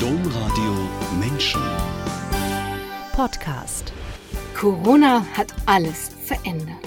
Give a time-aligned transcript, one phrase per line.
[0.00, 0.74] Domradio
[1.18, 1.62] Menschen.
[3.12, 3.94] Podcast.
[4.54, 6.86] Corona hat alles verändert.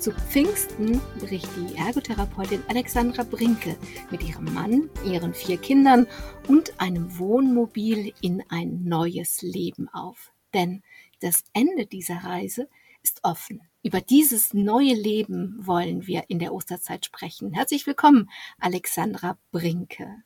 [0.00, 3.76] Zu Pfingsten bricht die Ergotherapeutin Alexandra Brinke
[4.10, 6.06] mit ihrem Mann, ihren vier Kindern
[6.48, 10.32] und einem Wohnmobil in ein neues Leben auf.
[10.54, 10.82] Denn
[11.20, 12.70] das Ende dieser Reise
[13.02, 13.60] ist offen.
[13.82, 17.52] Über dieses neue Leben wollen wir in der Osterzeit sprechen.
[17.52, 20.22] Herzlich willkommen, Alexandra Brinke.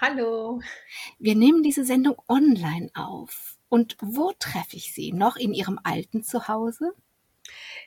[0.00, 0.60] Hallo.
[1.18, 3.56] Wir nehmen diese Sendung online auf.
[3.68, 5.12] Und wo treffe ich Sie?
[5.12, 6.92] Noch in Ihrem alten Zuhause?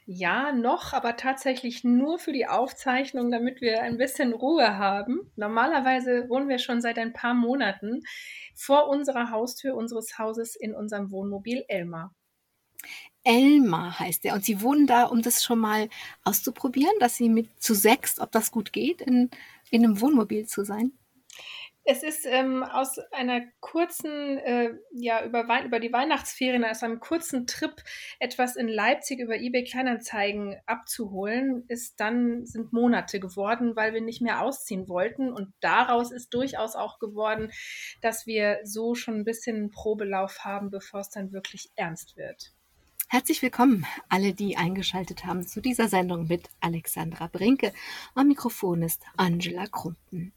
[0.05, 5.31] Ja, noch, aber tatsächlich nur für die Aufzeichnung, damit wir ein bisschen Ruhe haben.
[5.37, 8.01] Normalerweise wohnen wir schon seit ein paar Monaten
[8.55, 12.13] vor unserer Haustür unseres Hauses in unserem Wohnmobil Elmar.
[13.23, 14.33] Elmar heißt er.
[14.33, 15.87] Und Sie wohnen da, um das schon mal
[16.25, 19.29] auszuprobieren, dass Sie mit zu sechs, ob das gut geht, in,
[19.69, 20.91] in einem Wohnmobil zu sein?
[21.83, 26.99] Es ist ähm, aus einer kurzen, äh, ja, über, Wei über die Weihnachtsferien, aus einem
[26.99, 27.73] kurzen Trip
[28.19, 34.21] etwas in Leipzig über eBay Kleinanzeigen abzuholen, ist dann, sind Monate geworden, weil wir nicht
[34.21, 35.33] mehr ausziehen wollten.
[35.33, 37.51] Und daraus ist durchaus auch geworden,
[38.01, 42.53] dass wir so schon ein bisschen einen Probelauf haben, bevor es dann wirklich ernst wird.
[43.09, 47.73] Herzlich willkommen, alle, die eingeschaltet haben zu dieser Sendung mit Alexandra Brinke.
[48.13, 50.31] Am Mikrofon ist Angela Krumpen.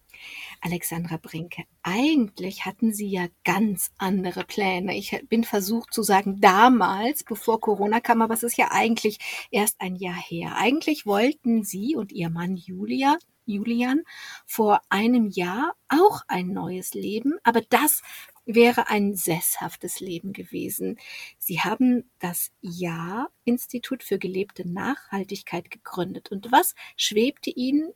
[0.61, 4.97] Alexandra Brinke, eigentlich hatten Sie ja ganz andere Pläne.
[4.97, 9.19] Ich bin versucht zu sagen, damals, bevor Corona kam, aber es ist ja eigentlich
[9.50, 10.56] erst ein Jahr her.
[10.56, 13.16] Eigentlich wollten Sie und Ihr Mann Julia
[13.47, 14.03] Julian
[14.47, 18.03] vor einem Jahr auch ein neues Leben, aber das
[18.47, 20.98] wäre ein sesshaftes Leben gewesen.
[21.38, 26.31] Sie haben das Ja-Institut für gelebte Nachhaltigkeit gegründet.
[26.31, 27.92] Und was schwebte Ihnen,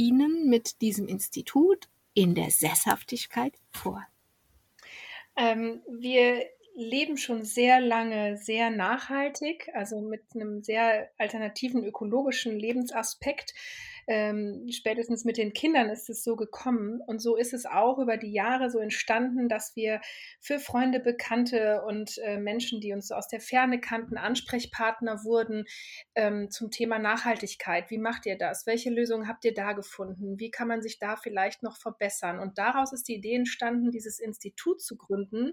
[0.00, 4.02] Ihnen mit diesem Institut in der Sesshaftigkeit vor?
[5.36, 13.52] Ähm, wir leben schon sehr lange sehr nachhaltig, also mit einem sehr alternativen ökologischen Lebensaspekt
[14.10, 17.00] ähm, spätestens mit den Kindern ist es so gekommen.
[17.06, 20.00] Und so ist es auch über die Jahre so entstanden, dass wir
[20.40, 25.64] für Freunde, Bekannte und äh, Menschen, die uns aus der Ferne kannten, Ansprechpartner wurden
[26.16, 27.88] ähm, zum Thema Nachhaltigkeit.
[27.90, 28.66] Wie macht ihr das?
[28.66, 30.40] Welche Lösungen habt ihr da gefunden?
[30.40, 32.40] Wie kann man sich da vielleicht noch verbessern?
[32.40, 35.52] Und daraus ist die Idee entstanden, dieses Institut zu gründen,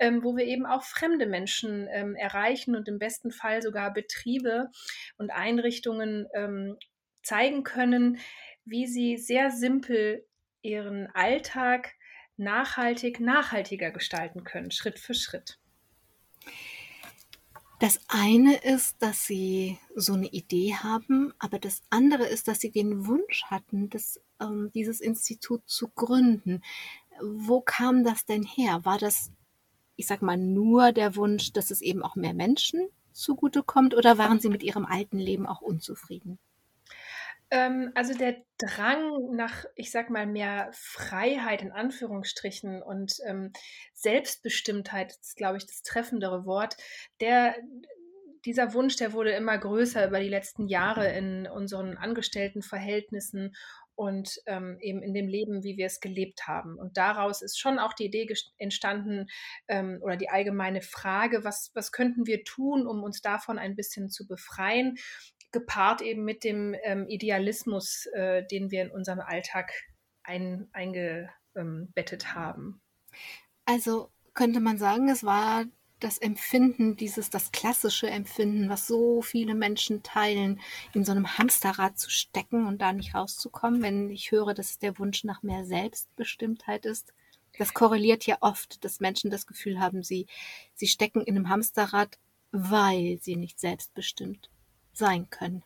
[0.00, 4.72] ähm, wo wir eben auch fremde Menschen ähm, erreichen und im besten Fall sogar Betriebe
[5.16, 6.76] und Einrichtungen ähm,
[7.24, 8.18] zeigen können,
[8.64, 10.24] wie sie sehr simpel
[10.62, 11.94] ihren Alltag
[12.36, 15.58] nachhaltig, nachhaltiger gestalten können, Schritt für Schritt.
[17.80, 22.70] Das eine ist, dass sie so eine Idee haben, aber das andere ist, dass sie
[22.70, 26.62] den Wunsch hatten, das, ähm, dieses Institut zu gründen.
[27.20, 28.84] Wo kam das denn her?
[28.84, 29.32] War das,
[29.96, 34.40] ich sag mal, nur der Wunsch, dass es eben auch mehr Menschen zugutekommt oder waren
[34.40, 36.38] sie mit ihrem alten Leben auch unzufrieden?
[37.54, 43.52] Ähm, also der Drang nach, ich sag mal, mehr Freiheit in Anführungsstrichen und ähm,
[43.92, 46.76] Selbstbestimmtheit ist, glaube ich, das treffendere Wort.
[47.20, 47.54] Der,
[48.44, 53.54] dieser Wunsch, der wurde immer größer über die letzten Jahre in unseren Angestelltenverhältnissen
[53.94, 56.76] und ähm, eben in dem Leben, wie wir es gelebt haben.
[56.76, 58.26] Und daraus ist schon auch die Idee
[58.58, 59.26] entstanden
[59.68, 64.10] ähm, oder die allgemeine Frage, was, was könnten wir tun, um uns davon ein bisschen
[64.10, 64.96] zu befreien
[65.54, 69.72] gepaart eben mit dem ähm, Idealismus, äh, den wir in unserem Alltag
[70.24, 72.82] ein, eingebettet haben.
[73.64, 75.64] Also könnte man sagen, es war
[76.00, 80.60] das Empfinden, dieses, das klassische Empfinden, was so viele Menschen teilen,
[80.92, 83.80] in so einem Hamsterrad zu stecken und da nicht rauszukommen.
[83.80, 87.14] Wenn ich höre, dass der Wunsch nach mehr Selbstbestimmtheit ist,
[87.56, 90.26] das korreliert ja oft, dass Menschen das Gefühl haben, sie,
[90.74, 92.18] sie stecken in einem Hamsterrad,
[92.50, 94.50] weil sie nicht selbstbestimmt
[94.96, 95.62] sein können.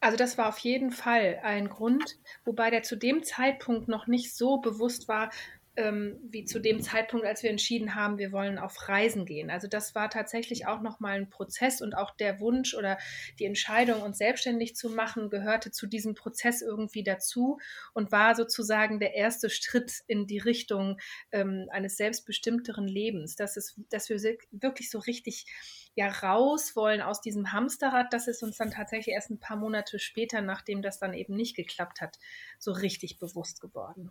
[0.00, 4.34] Also das war auf jeden Fall ein Grund, wobei der zu dem Zeitpunkt noch nicht
[4.34, 5.30] so bewusst war,
[5.78, 9.48] ähm, wie zu dem Zeitpunkt, als wir entschieden haben, wir wollen auf Reisen gehen.
[9.48, 12.98] Also das war tatsächlich auch nochmal ein Prozess und auch der Wunsch oder
[13.38, 17.58] die Entscheidung, uns selbstständig zu machen, gehörte zu diesem Prozess irgendwie dazu
[17.94, 20.98] und war sozusagen der erste Schritt in die Richtung
[21.30, 24.18] ähm, eines selbstbestimmteren Lebens, dass, es, dass wir
[24.50, 25.46] wirklich so richtig
[25.94, 28.12] ja raus wollen aus diesem Hamsterrad.
[28.12, 31.54] Das ist uns dann tatsächlich erst ein paar Monate später, nachdem das dann eben nicht
[31.54, 32.18] geklappt hat,
[32.58, 34.10] so richtig bewusst geworden.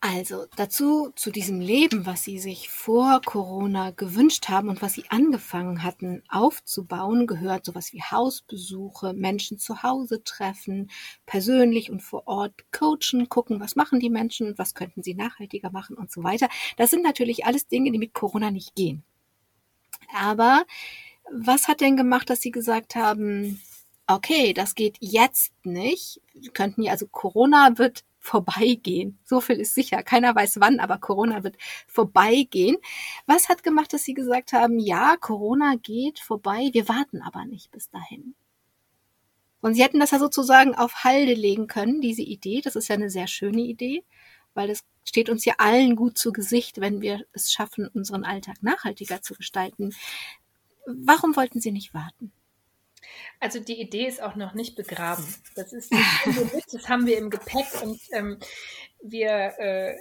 [0.00, 5.04] Also dazu, zu diesem Leben, was Sie sich vor Corona gewünscht haben und was Sie
[5.08, 10.90] angefangen hatten aufzubauen, gehört sowas wie Hausbesuche, Menschen zu Hause treffen,
[11.24, 15.96] persönlich und vor Ort coachen, gucken, was machen die Menschen was könnten sie nachhaltiger machen
[15.96, 16.48] und so weiter.
[16.76, 19.02] Das sind natürlich alles Dinge, die mit Corona nicht gehen.
[20.14, 20.64] Aber
[21.30, 23.60] was hat denn gemacht, dass Sie gesagt haben,
[24.06, 26.20] okay, das geht jetzt nicht.
[26.34, 29.18] Wir könnten ja, also Corona wird vorbeigehen.
[29.24, 30.02] So viel ist sicher.
[30.02, 31.56] Keiner weiß wann, aber Corona wird
[31.86, 32.76] vorbeigehen.
[33.26, 37.70] Was hat gemacht, dass Sie gesagt haben, ja, Corona geht vorbei, wir warten aber nicht
[37.70, 38.34] bis dahin?
[39.60, 42.60] Und Sie hätten das ja sozusagen auf Halde legen können, diese Idee.
[42.60, 44.04] Das ist ja eine sehr schöne Idee,
[44.54, 48.56] weil es steht uns ja allen gut zu Gesicht, wenn wir es schaffen, unseren Alltag
[48.62, 49.94] nachhaltiger zu gestalten.
[50.86, 52.32] Warum wollten Sie nicht warten?
[53.40, 55.24] Also die Idee ist auch noch nicht begraben.
[55.54, 55.92] Das ist
[56.72, 58.38] das haben wir im Gepäck und ähm,
[59.02, 59.96] wir, äh,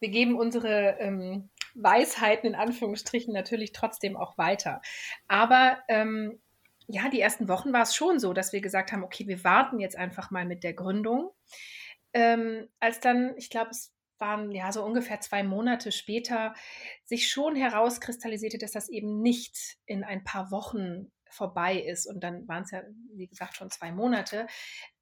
[0.00, 4.80] wir geben unsere ähm, Weisheiten in Anführungsstrichen natürlich trotzdem auch weiter.
[5.26, 6.40] Aber ähm,
[6.86, 9.80] ja, die ersten Wochen war es schon so, dass wir gesagt haben, okay, wir warten
[9.80, 11.30] jetzt einfach mal mit der Gründung.
[12.12, 16.54] Ähm, als dann, ich glaube, es waren ja so ungefähr zwei Monate später,
[17.04, 22.06] sich schon herauskristallisierte, dass das eben nicht in ein paar Wochen vorbei ist.
[22.06, 22.82] Und dann waren es ja,
[23.14, 24.46] wie gesagt, schon zwei Monate.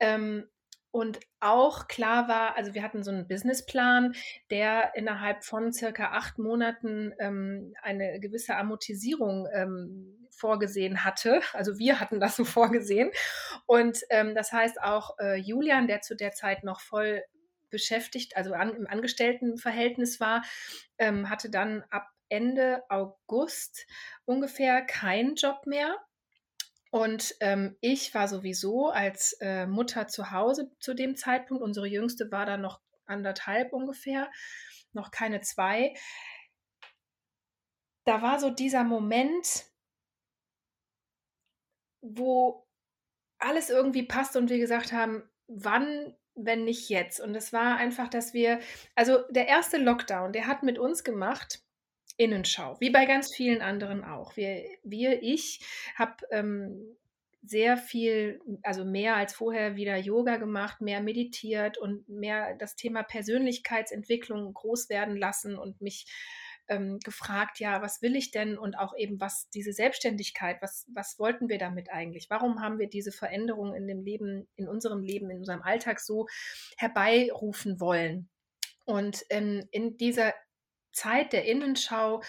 [0.01, 0.49] Ähm,
[0.93, 4.15] und auch klar war, also wir hatten so einen Businessplan,
[4.51, 11.41] der innerhalb von circa acht Monaten ähm, eine gewisse Amortisierung ähm, vorgesehen hatte.
[11.55, 13.11] Also wir hatten das so vorgesehen.
[13.65, 17.23] Und ähm, das heißt auch äh, Julian, der zu der Zeit noch voll
[17.71, 20.43] beschäftigt, also an, im Angestelltenverhältnis war,
[20.99, 23.87] ähm, hatte dann ab Ende August
[24.27, 25.97] ungefähr keinen Job mehr
[26.93, 31.63] und ähm, ich war sowieso als äh, Mutter zu Hause zu dem Zeitpunkt.
[31.63, 34.31] Unsere jüngste war da noch anderthalb ungefähr,
[34.93, 35.95] noch keine zwei.
[38.05, 39.65] Da war so dieser Moment,
[42.03, 42.69] wo
[43.39, 47.21] alles irgendwie passt und wir gesagt haben, wann, wenn nicht jetzt?
[47.21, 48.61] Und es war einfach, dass wir,
[48.95, 51.65] also der erste Lockdown, der hat mit uns gemacht,
[52.17, 54.37] Innenschau, wie bei ganz vielen anderen auch.
[54.37, 55.61] Wir, wir ich,
[55.97, 56.97] habe ähm,
[57.45, 63.03] sehr viel, also mehr als vorher wieder Yoga gemacht, mehr meditiert und mehr das Thema
[63.03, 66.07] Persönlichkeitsentwicklung groß werden lassen und mich
[66.69, 71.19] ähm, gefragt, ja, was will ich denn und auch eben was diese Selbstständigkeit, was, was
[71.19, 72.31] wollten wir damit eigentlich?
[72.31, 76.27] Warum haben wir diese Veränderung in dem Leben, in unserem Leben, in unserem Alltag so
[76.77, 78.29] herbeirufen wollen?
[78.85, 80.33] Und ähm, in dieser
[80.93, 82.23] Zeit der Innenschau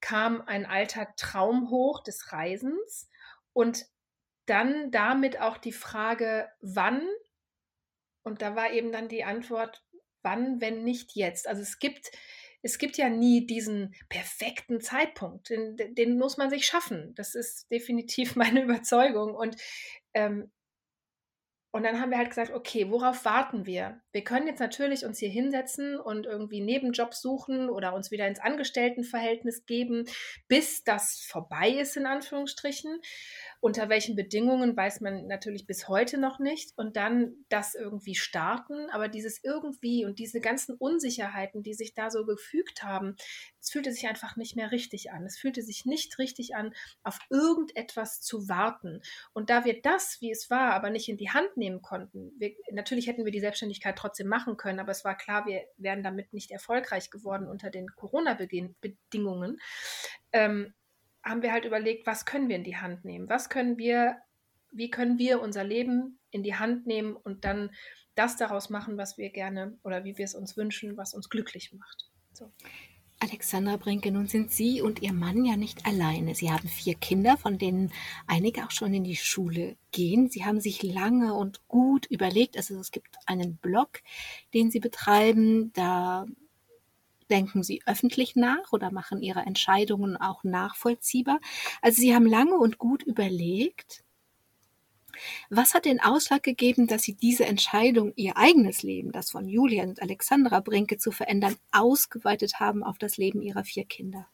[0.00, 3.08] kam ein alter Traum hoch des Reisens
[3.52, 3.86] und
[4.46, 7.02] dann damit auch die Frage, wann?
[8.22, 9.84] Und da war eben dann die Antwort,
[10.22, 11.46] wann, wenn nicht jetzt?
[11.46, 12.10] Also es gibt,
[12.62, 17.14] es gibt ja nie diesen perfekten Zeitpunkt, den, den muss man sich schaffen.
[17.14, 19.34] Das ist definitiv meine Überzeugung.
[19.34, 19.56] Und
[20.14, 20.50] ähm,
[21.70, 24.00] und dann haben wir halt gesagt, okay, worauf warten wir?
[24.12, 28.40] Wir können jetzt natürlich uns hier hinsetzen und irgendwie Nebenjobs suchen oder uns wieder ins
[28.40, 30.06] Angestelltenverhältnis geben,
[30.48, 33.00] bis das vorbei ist, in Anführungsstrichen.
[33.60, 36.72] Unter welchen Bedingungen weiß man natürlich bis heute noch nicht.
[36.76, 38.90] Und dann das irgendwie starten.
[38.90, 43.16] Aber dieses irgendwie und diese ganzen Unsicherheiten, die sich da so gefügt haben,
[43.60, 45.26] es fühlte sich einfach nicht mehr richtig an.
[45.26, 46.72] Es fühlte sich nicht richtig an,
[47.02, 49.02] auf irgendetwas zu warten.
[49.32, 52.52] Und da wir das, wie es war, aber nicht in die Hand nehmen konnten, wir,
[52.70, 56.32] natürlich hätten wir die Selbstständigkeit trotzdem machen können, aber es war klar, wir wären damit
[56.32, 59.58] nicht erfolgreich geworden unter den Corona-Bedingungen.
[60.32, 60.74] Ähm,
[61.28, 63.28] haben wir halt überlegt, was können wir in die Hand nehmen?
[63.28, 64.16] Was können wir,
[64.70, 67.70] wie können wir unser Leben in die Hand nehmen und dann
[68.18, 71.72] das daraus machen, was wir gerne oder wie wir es uns wünschen, was uns glücklich
[71.72, 72.10] macht.
[72.32, 72.50] So.
[73.20, 76.34] Alexandra Brinke, nun sind Sie und Ihr Mann ja nicht alleine.
[76.34, 77.92] Sie haben vier Kinder, von denen
[78.26, 80.30] einige auch schon in die Schule gehen.
[80.30, 84.02] Sie haben sich lange und gut überlegt, also es gibt einen Blog,
[84.54, 86.26] den Sie betreiben, da
[87.30, 91.40] denken Sie öffentlich nach oder machen Ihre Entscheidungen auch nachvollziehbar?
[91.82, 94.04] Also Sie haben lange und gut überlegt.
[95.50, 99.84] Was hat den Ausschlag gegeben, dass Sie diese Entscheidung, Ihr eigenes Leben, das von Julia
[99.84, 104.28] und Alexandra Brinke zu verändern, ausgeweitet haben auf das Leben Ihrer vier Kinder?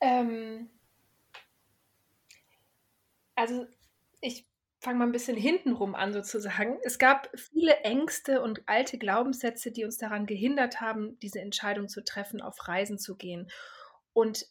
[0.00, 0.68] Ähm,
[3.34, 3.66] also
[4.20, 4.46] ich
[4.84, 6.78] fange mal ein bisschen hintenrum an sozusagen.
[6.84, 12.04] Es gab viele Ängste und alte Glaubenssätze, die uns daran gehindert haben, diese Entscheidung zu
[12.04, 13.50] treffen, auf Reisen zu gehen.
[14.12, 14.46] Und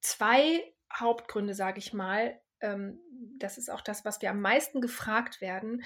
[0.00, 3.00] zwei Hauptgründe, sage ich mal, ähm,
[3.38, 5.84] das ist auch das, was wir am meisten gefragt werden,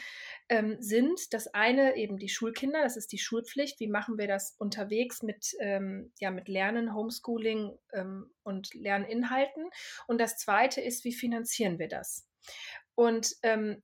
[0.49, 3.79] ähm, sind das eine eben die Schulkinder, das ist die Schulpflicht.
[3.79, 9.69] Wie machen wir das unterwegs mit, ähm, ja, mit Lernen, Homeschooling ähm, und Lerninhalten?
[10.07, 12.27] Und das zweite ist, wie finanzieren wir das?
[12.95, 13.83] Und ähm,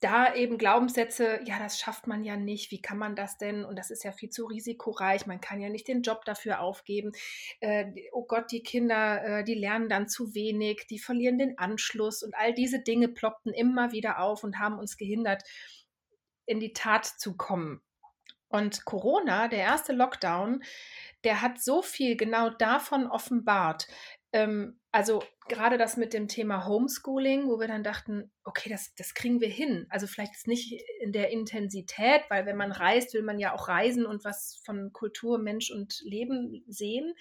[0.00, 3.64] da eben Glaubenssätze, ja, das schafft man ja nicht, wie kann man das denn?
[3.64, 7.12] Und das ist ja viel zu risikoreich, man kann ja nicht den Job dafür aufgeben.
[7.60, 12.22] Äh, oh Gott, die Kinder, äh, die lernen dann zu wenig, die verlieren den Anschluss
[12.22, 15.42] und all diese Dinge ploppten immer wieder auf und haben uns gehindert,
[16.46, 17.82] in die Tat zu kommen.
[18.48, 20.64] Und Corona, der erste Lockdown,
[21.22, 23.86] der hat so viel genau davon offenbart,
[24.32, 29.14] ähm, also gerade das mit dem Thema Homeschooling, wo wir dann dachten, okay, das, das
[29.14, 29.86] kriegen wir hin.
[29.88, 34.04] Also vielleicht nicht in der Intensität, weil wenn man reist, will man ja auch reisen
[34.04, 37.14] und was von Kultur, Mensch und Leben sehen.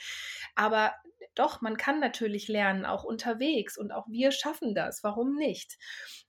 [0.56, 0.94] Aber
[1.36, 5.04] doch, man kann natürlich lernen, auch unterwegs und auch wir schaffen das.
[5.04, 5.78] Warum nicht?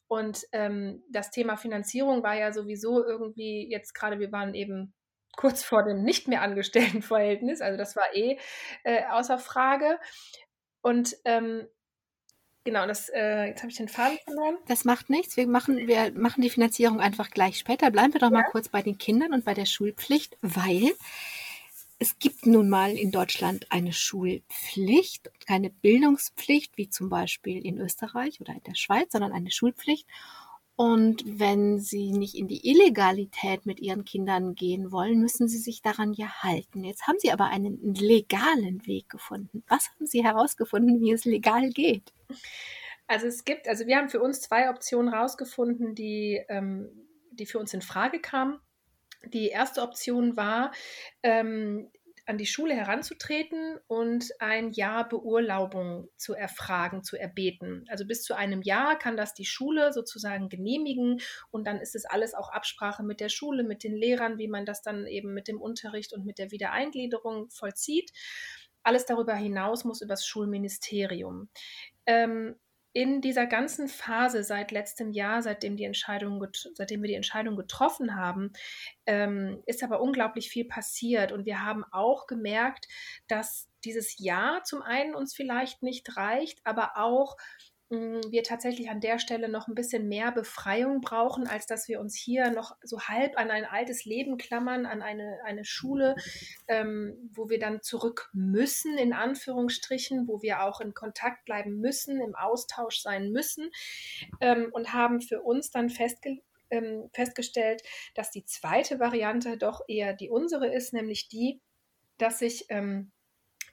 [0.08, 4.92] Und ähm, das Thema Finanzierung war ja sowieso irgendwie jetzt gerade, wir waren eben
[5.36, 8.38] kurz vor dem nicht mehr angestellten Verhältnis, also das war eh
[8.84, 9.98] äh, außer Frage.
[10.82, 11.66] Und ähm,
[12.64, 14.56] genau, das, äh, jetzt habe ich den Faden verloren.
[14.66, 15.36] Das macht nichts.
[15.36, 17.90] Wir machen, wir machen die Finanzierung einfach gleich später.
[17.90, 20.92] Bleiben wir doch mal kurz bei den Kindern und bei der Schulpflicht, weil
[21.98, 28.40] es gibt nun mal in Deutschland eine Schulpflicht, keine Bildungspflicht, wie zum Beispiel in Österreich
[28.40, 30.06] oder in der Schweiz, sondern eine Schulpflicht.
[30.80, 35.82] Und wenn Sie nicht in die Illegalität mit Ihren Kindern gehen wollen, müssen Sie sich
[35.82, 36.84] daran ja halten.
[36.84, 39.62] Jetzt haben Sie aber einen legalen Weg gefunden.
[39.68, 42.14] Was haben Sie herausgefunden, wie es legal geht?
[43.06, 46.88] Also es gibt, also wir haben für uns zwei Optionen herausgefunden, die, ähm,
[47.30, 48.58] die für uns in Frage kamen.
[49.26, 50.72] Die erste Option war,
[51.22, 51.90] ähm,
[52.30, 57.84] an die Schule heranzutreten und ein Jahr Beurlaubung zu erfragen, zu erbeten.
[57.88, 61.20] Also bis zu einem Jahr kann das die Schule sozusagen genehmigen
[61.50, 64.64] und dann ist es alles auch Absprache mit der Schule, mit den Lehrern, wie man
[64.64, 68.12] das dann eben mit dem Unterricht und mit der Wiedereingliederung vollzieht.
[68.84, 71.48] Alles darüber hinaus muss übers Schulministerium.
[72.06, 72.54] Ähm,
[72.92, 76.44] in dieser ganzen Phase seit letztem Jahr, seitdem, die Entscheidung,
[76.74, 78.52] seitdem wir die Entscheidung getroffen haben,
[79.06, 81.30] ähm, ist aber unglaublich viel passiert.
[81.30, 82.88] Und wir haben auch gemerkt,
[83.28, 87.36] dass dieses Jahr zum einen uns vielleicht nicht reicht, aber auch
[87.90, 92.16] wir tatsächlich an der Stelle noch ein bisschen mehr Befreiung brauchen, als dass wir uns
[92.16, 96.14] hier noch so halb an ein altes Leben klammern, an eine, eine Schule,
[96.68, 102.20] ähm, wo wir dann zurück müssen, in Anführungsstrichen, wo wir auch in Kontakt bleiben müssen,
[102.20, 103.70] im Austausch sein müssen
[104.40, 106.38] ähm, und haben für uns dann festge
[106.72, 107.82] ähm, festgestellt,
[108.14, 111.60] dass die zweite Variante doch eher die unsere ist, nämlich die,
[112.18, 113.10] dass sich ähm,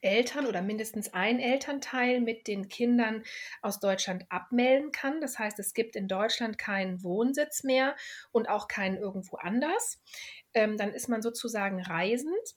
[0.01, 3.23] Eltern oder mindestens ein Elternteil mit den Kindern
[3.61, 5.21] aus Deutschland abmelden kann.
[5.21, 7.95] Das heißt, es gibt in Deutschland keinen Wohnsitz mehr
[8.31, 10.01] und auch keinen irgendwo anders.
[10.53, 12.55] Ähm, dann ist man sozusagen reisend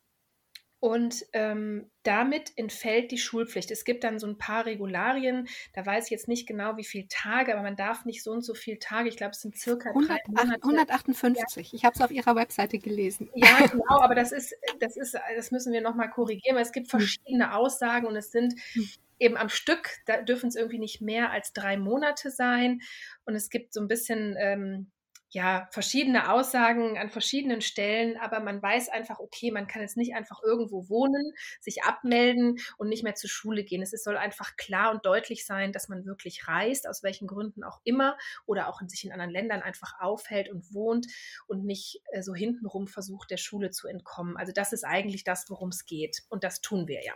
[0.80, 3.70] und ähm, damit entfällt die Schulpflicht.
[3.70, 7.06] Es gibt dann so ein paar Regularien, da weiß ich jetzt nicht genau, wie viele
[7.08, 9.90] Tage, aber man darf nicht so und so viele Tage, ich glaube, es sind circa
[9.90, 10.18] 100,
[10.62, 11.72] 158.
[11.72, 11.76] Ja.
[11.76, 13.28] Ich habe es auf Ihrer Webseite gelesen.
[13.34, 16.90] Ja, genau, aber das ist, das ist, das müssen wir nochmal korrigieren, weil es gibt
[16.90, 16.98] hm.
[16.98, 18.88] verschiedene Aussagen und es sind hm.
[19.18, 22.80] eben am Stück, da dürfen es irgendwie nicht mehr als drei Monate sein.
[23.26, 24.90] Und es gibt so ein bisschen ähm,
[25.32, 30.14] ja, verschiedene Aussagen an verschiedenen Stellen, aber man weiß einfach, okay, man kann jetzt nicht
[30.14, 33.80] einfach irgendwo wohnen, sich abmelden und nicht mehr zur Schule gehen.
[33.80, 37.80] Es soll einfach klar und deutlich sein, dass man wirklich reist, aus welchen Gründen auch
[37.84, 41.06] immer, oder auch in sich in anderen Ländern einfach aufhält und wohnt
[41.46, 44.36] und nicht äh, so hintenrum versucht, der Schule zu entkommen.
[44.36, 46.22] Also das ist eigentlich das, worum es geht.
[46.28, 47.14] Und das tun wir ja.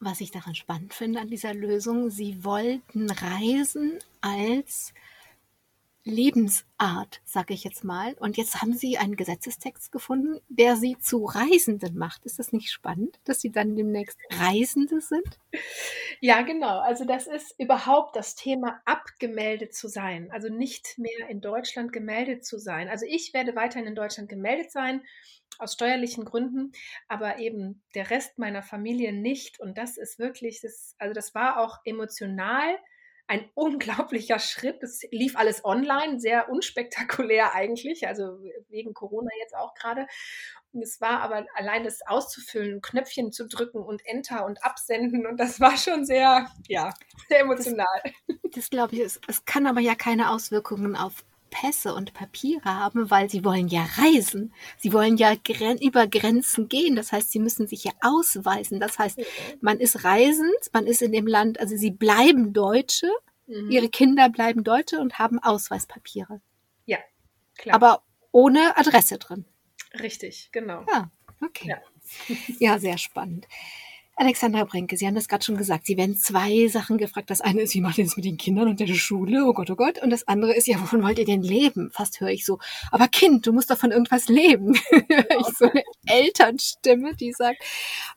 [0.00, 4.92] Was ich daran spannend finde an dieser Lösung, Sie wollten reisen als
[6.04, 8.14] Lebensart, sage ich jetzt mal.
[8.20, 12.26] Und jetzt haben Sie einen Gesetzestext gefunden, der Sie zu Reisenden macht.
[12.26, 15.38] Ist das nicht spannend, dass Sie dann demnächst Reisende sind?
[16.20, 16.78] Ja, genau.
[16.80, 20.30] Also das ist überhaupt das Thema, abgemeldet zu sein.
[20.30, 22.88] Also nicht mehr in Deutschland gemeldet zu sein.
[22.88, 25.02] Also ich werde weiterhin in Deutschland gemeldet sein,
[25.58, 26.72] aus steuerlichen Gründen,
[27.08, 29.60] aber eben der Rest meiner Familie nicht.
[29.60, 32.76] Und das ist wirklich, das, also das war auch emotional
[33.26, 34.82] ein unglaublicher Schritt.
[34.82, 38.38] Es lief alles online, sehr unspektakulär eigentlich, also
[38.68, 40.06] wegen Corona jetzt auch gerade.
[40.72, 45.38] Und es war aber allein das auszufüllen, Knöpfchen zu drücken und Enter und absenden und
[45.38, 46.92] das war schon sehr, ja,
[47.28, 47.86] sehr emotional.
[48.26, 52.64] Das, das glaube ich, es, es kann aber ja keine Auswirkungen auf Pässe und Papiere
[52.64, 54.52] haben, weil sie wollen ja reisen.
[54.76, 56.96] Sie wollen ja gren über Grenzen gehen.
[56.96, 58.80] Das heißt, sie müssen sich ja ausweisen.
[58.80, 59.20] Das heißt,
[59.60, 63.08] man ist reisend, man ist in dem Land, also sie bleiben Deutsche,
[63.46, 63.70] Mhm.
[63.70, 66.40] Ihre Kinder bleiben Deutsche und haben Ausweispapiere.
[66.86, 66.98] Ja,
[67.56, 67.74] klar.
[67.74, 69.44] Aber ohne Adresse drin.
[70.00, 70.84] Richtig, genau.
[70.90, 71.68] Ja, okay.
[71.68, 73.46] Ja, ja sehr spannend.
[74.16, 75.86] Alexandra Brenke, Sie haben das gerade schon gesagt.
[75.86, 77.30] Sie werden zwei Sachen gefragt.
[77.30, 79.44] Das eine ist, wie macht ihr das mit den Kindern und der Schule?
[79.44, 80.00] Oh Gott, oh Gott.
[80.00, 81.90] Und das andere ist, ja, wovon wollt ihr denn leben?
[81.90, 82.60] Fast höre ich so.
[82.92, 84.74] Aber Kind, du musst doch von irgendwas leben.
[84.90, 87.62] höre ich so eine Elternstimme, die sagt.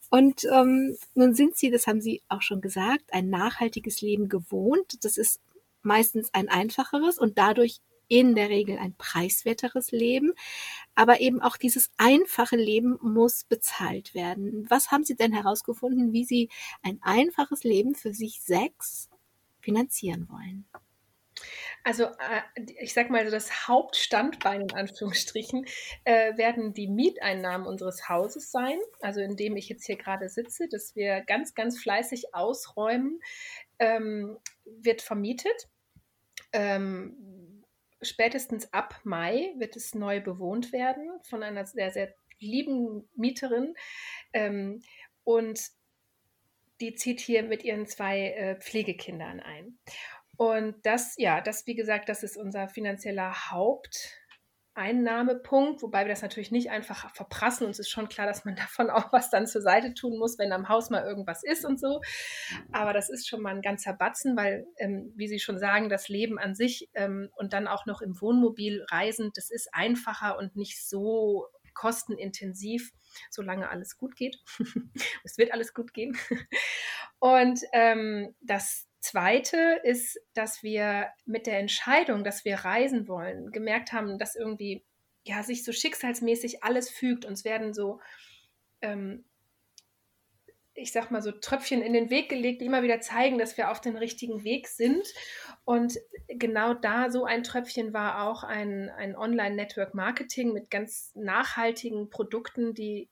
[0.10, 5.04] Und ähm, nun sind Sie, das haben Sie auch schon gesagt, ein nachhaltiges Leben gewohnt.
[5.04, 5.40] Das ist
[5.82, 10.34] meistens ein einfacheres und dadurch in der Regel ein preiswerteres Leben.
[10.96, 14.66] Aber eben auch dieses einfache Leben muss bezahlt werden.
[14.70, 16.50] Was haben Sie denn herausgefunden, wie Sie
[16.84, 19.10] ein einfaches Leben für sich sechs
[19.60, 20.66] finanzieren wollen?
[21.84, 22.42] Also äh,
[22.80, 25.66] ich sag mal, das Hauptstandbein in Anführungsstrichen
[26.04, 30.68] äh, werden die Mieteinnahmen unseres Hauses sein, also in dem ich jetzt hier gerade sitze,
[30.68, 33.22] dass wir ganz, ganz fleißig ausräumen,
[33.80, 35.70] ähm, wird vermietet.
[36.54, 37.37] Ähm,
[38.02, 43.74] spätestens ab Mai wird es neu bewohnt werden von einer sehr, sehr lieben Mieterin.
[44.34, 44.82] Ähm,
[45.24, 45.60] und
[46.80, 49.80] die zieht hier mit ihren zwei äh, Pflegekindern ein.
[50.38, 54.20] Und das, ja, das, wie gesagt, das ist unser finanzieller Haupt,
[54.78, 57.66] Einnahmepunkt, wobei wir das natürlich nicht einfach verprassen.
[57.66, 60.52] Uns ist schon klar, dass man davon auch was dann zur Seite tun muss, wenn
[60.52, 62.02] am Haus mal irgendwas ist und so.
[62.72, 66.08] Aber das ist schon mal ein ganzer Batzen, weil, ähm, wie Sie schon sagen, das
[66.08, 70.56] Leben an sich ähm, und dann auch noch im Wohnmobil reisend, das ist einfacher und
[70.56, 72.92] nicht so kostenintensiv,
[73.30, 74.40] solange alles gut geht.
[75.24, 76.18] es wird alles gut gehen.
[77.20, 83.94] Und ähm, das Zweite ist, dass wir mit der Entscheidung, dass wir reisen wollen, gemerkt
[83.94, 84.84] haben, dass irgendwie
[85.24, 87.26] ja sich so schicksalsmäßig alles fügt.
[87.26, 88.02] Uns werden so,
[88.82, 89.24] ähm,
[90.74, 93.72] ich sag mal so Tröpfchen in den Weg gelegt, die immer wieder zeigen, dass wir
[93.72, 95.08] auf dem richtigen Weg sind.
[95.64, 95.98] Und
[96.28, 103.10] genau da so ein Tröpfchen war auch ein, ein Online-Network-Marketing mit ganz nachhaltigen Produkten, die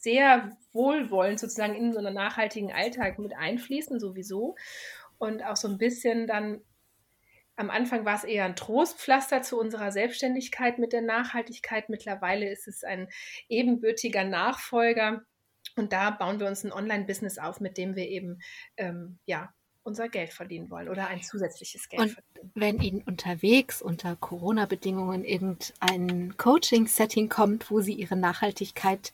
[0.00, 4.56] sehr wohlwollend sozusagen in so einen nachhaltigen Alltag mit einfließen, sowieso.
[5.18, 6.60] Und auch so ein bisschen dann,
[7.56, 11.88] am Anfang war es eher ein Trostpflaster zu unserer Selbstständigkeit mit der Nachhaltigkeit.
[11.88, 13.08] Mittlerweile ist es ein
[13.48, 15.22] ebenbürtiger Nachfolger.
[15.76, 18.40] Und da bauen wir uns ein Online-Business auf, mit dem wir eben
[18.76, 22.52] ähm, ja, unser Geld verdienen wollen oder ein zusätzliches Geld und verdienen.
[22.54, 29.12] Wenn Ihnen unterwegs unter Corona-Bedingungen irgendein Coaching-Setting kommt, wo Sie Ihre Nachhaltigkeit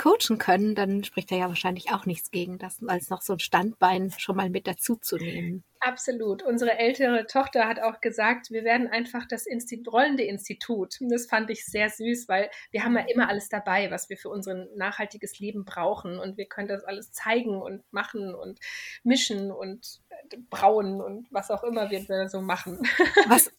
[0.00, 3.38] coachen können, dann spricht da ja wahrscheinlich auch nichts gegen, das als noch so ein
[3.38, 5.62] Standbein schon mal mit dazu zu nehmen.
[5.80, 6.42] Absolut.
[6.42, 10.96] Unsere ältere Tochter hat auch gesagt, wir werden einfach das Institut, rollende Institut.
[11.00, 14.28] Das fand ich sehr süß, weil wir haben ja immer alles dabei, was wir für
[14.28, 16.18] unser nachhaltiges Leben brauchen.
[16.18, 18.60] Und wir können das alles zeigen und machen und
[19.04, 22.80] mischen und äh, brauen und was auch immer wir so machen.
[23.28, 23.50] Was,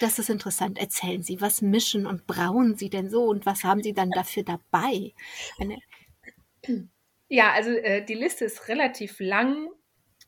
[0.00, 0.78] das ist interessant.
[0.78, 4.42] Erzählen Sie, was mischen und brauen Sie denn so und was haben Sie dann dafür
[4.42, 5.12] dabei?
[5.58, 5.78] Eine
[7.28, 9.68] ja, also äh, die Liste ist relativ lang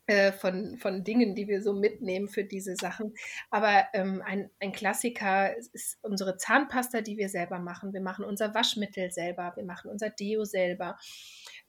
[0.06, 3.14] äh, von, von Dingen, die wir so mitnehmen für diese Sachen.
[3.50, 7.92] Aber ähm, ein, ein Klassiker ist unsere Zahnpasta, die wir selber machen.
[7.92, 10.98] Wir machen unser Waschmittel selber, wir machen unser Deo selber.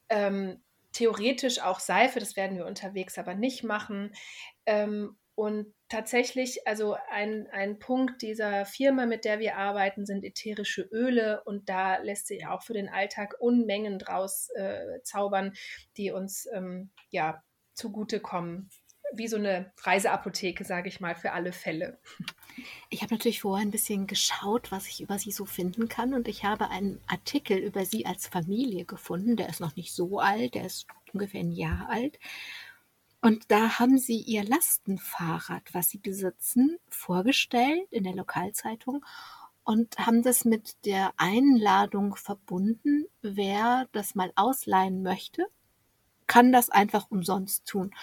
[0.08, 4.12] Ähm, theoretisch auch Seife, das werden wir unterwegs aber nicht machen.
[4.66, 10.82] Ähm, und tatsächlich, also ein, ein Punkt dieser Firma, mit der wir arbeiten, sind ätherische
[10.82, 15.54] Öle und da lässt sich auch für den Alltag Unmengen draus äh, zaubern,
[15.96, 18.68] die uns ähm, ja zugutekommen.
[19.14, 21.98] Wie so eine Reiseapotheke, sage ich mal, für alle Fälle.
[22.90, 26.12] Ich habe natürlich vorher ein bisschen geschaut, was ich über Sie so finden kann.
[26.12, 29.36] Und ich habe einen Artikel über Sie als Familie gefunden.
[29.36, 32.18] Der ist noch nicht so alt, der ist ungefähr ein Jahr alt.
[33.20, 39.04] Und da haben sie ihr Lastenfahrrad, was sie besitzen, vorgestellt in der Lokalzeitung
[39.62, 45.46] und haben das mit der Einladung verbunden, wer das mal ausleihen möchte,
[46.26, 47.94] kann das einfach umsonst tun.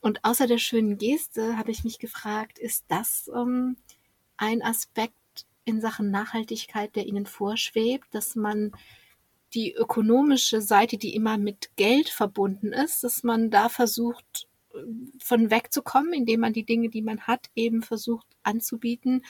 [0.00, 3.76] Und außer der schönen Geste habe ich mich gefragt, ist das ähm,
[4.36, 5.14] ein Aspekt
[5.64, 8.72] in Sachen Nachhaltigkeit, der Ihnen vorschwebt, dass man
[9.54, 14.48] die ökonomische Seite, die immer mit Geld verbunden ist, dass man da versucht,
[15.18, 19.24] von wegzukommen, indem man die Dinge, die man hat, eben versucht anzubieten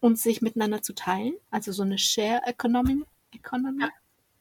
[0.00, 1.34] und sich miteinander zu teilen.
[1.50, 3.02] Also so eine Share Economy.
[3.32, 3.82] Economy.
[3.82, 3.88] Ja,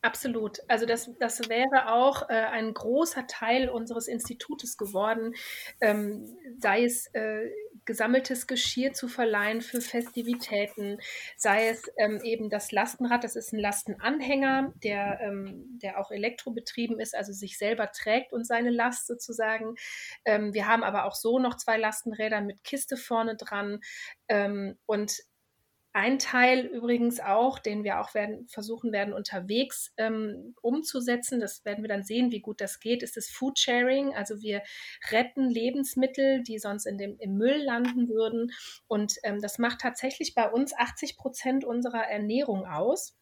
[0.01, 0.59] absolut.
[0.67, 5.33] Also das, das wäre auch äh, ein großer Teil unseres Institutes geworden,
[5.81, 7.49] ähm, sei es äh,
[7.85, 10.99] gesammeltes Geschirr zu verleihen für Festivitäten,
[11.37, 16.99] sei es ähm, eben das Lastenrad, das ist ein Lastenanhänger, der, ähm, der auch elektrobetrieben
[16.99, 19.75] ist, also sich selber trägt und seine Last sozusagen.
[20.25, 23.79] Ähm, wir haben aber auch so noch zwei Lastenräder mit Kiste vorne dran
[24.27, 25.23] ähm, und
[25.93, 31.83] ein Teil übrigens auch, den wir auch werden, versuchen werden, unterwegs ähm, umzusetzen, das werden
[31.83, 34.13] wir dann sehen, wie gut das geht, ist das Food Sharing.
[34.15, 34.63] Also wir
[35.11, 38.51] retten Lebensmittel, die sonst in dem, im Müll landen würden.
[38.87, 43.15] Und ähm, das macht tatsächlich bei uns 80 Prozent unserer Ernährung aus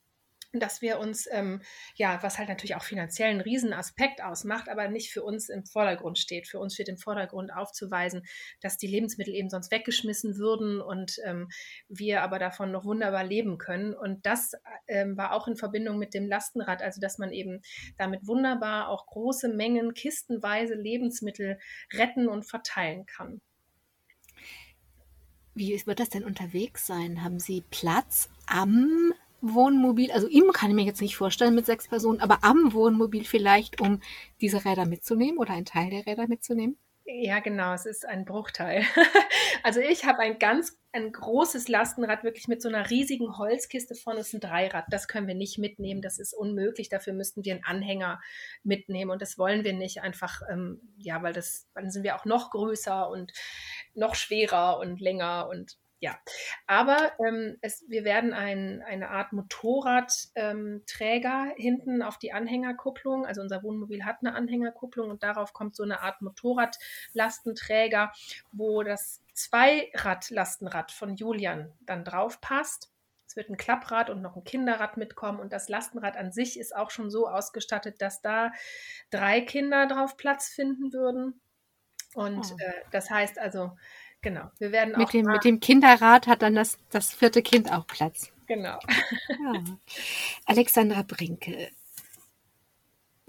[0.54, 1.62] dass wir uns, ähm,
[1.96, 6.20] ja, was halt natürlich auch finanziell einen Riesenaspekt ausmacht, aber nicht für uns im Vordergrund
[6.20, 6.48] steht.
[6.48, 8.24] Für uns steht im Vordergrund aufzuweisen,
[8.60, 11.48] dass die Lebensmittel eben sonst weggeschmissen würden und ähm,
[11.88, 13.94] wir aber davon noch wunderbar leben können.
[13.94, 14.54] Und das
[14.88, 17.62] ähm, war auch in Verbindung mit dem Lastenrad, also dass man eben
[17.98, 21.60] damit wunderbar auch große Mengen, kistenweise Lebensmittel
[21.94, 23.42] retten und verteilen kann.
[25.54, 27.24] Wie wird das denn unterwegs sein?
[27.24, 31.88] Haben Sie Platz am Wohnmobil, also ihm kann ich mir jetzt nicht vorstellen mit sechs
[31.88, 33.99] Personen, aber am Wohnmobil vielleicht, um
[34.39, 36.77] diese Räder mitzunehmen oder einen Teil der Räder mitzunehmen?
[37.06, 38.84] Ja, genau, es ist ein Bruchteil.
[39.63, 44.21] also ich habe ein ganz, ein großes Lastenrad, wirklich mit so einer riesigen Holzkiste vorne,
[44.21, 44.86] ist ein Dreirad.
[44.89, 46.89] Das können wir nicht mitnehmen, das ist unmöglich.
[46.89, 48.21] Dafür müssten wir einen Anhänger
[48.63, 52.25] mitnehmen und das wollen wir nicht einfach, ähm, ja, weil das, dann sind wir auch
[52.25, 53.34] noch größer und
[53.93, 56.20] noch schwerer und länger und ja,
[56.66, 60.82] aber ähm, es, wir werden ein, eine Art Motorradträger ähm,
[61.56, 66.02] hinten auf die Anhängerkupplung, also unser Wohnmobil hat eine Anhängerkupplung und darauf kommt so eine
[66.02, 68.12] Art Motorradlastenträger,
[68.52, 72.92] wo das Zweiradlastenrad von Julian dann drauf passt.
[73.28, 76.76] Es wird ein Klapprad und noch ein Kinderrad mitkommen und das Lastenrad an sich ist
[76.76, 78.52] auch schon so ausgestattet, dass da
[79.12, 81.40] drei Kinder drauf Platz finden würden.
[82.16, 82.58] Und oh.
[82.58, 83.78] äh, das heißt also,
[84.21, 84.51] Genau.
[84.60, 88.31] Wir werden mit, dem, mit dem Kinderrad hat dann das, das vierte Kind auch Platz.
[88.47, 88.77] Genau.
[89.29, 89.63] Ja.
[90.45, 91.69] Alexandra Brinke.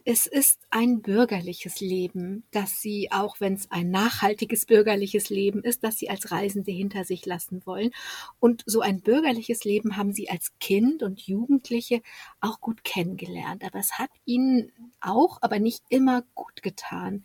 [0.05, 5.85] Es ist ein bürgerliches Leben, das Sie, auch wenn es ein nachhaltiges bürgerliches Leben ist,
[5.85, 7.93] das Sie als Reisende hinter sich lassen wollen.
[8.41, 12.03] Und so ein bürgerliches Leben haben Sie als Kind und Jugendliche
[12.41, 13.63] auch gut kennengelernt.
[13.65, 17.23] Aber es hat Ihnen auch, aber nicht immer gut getan.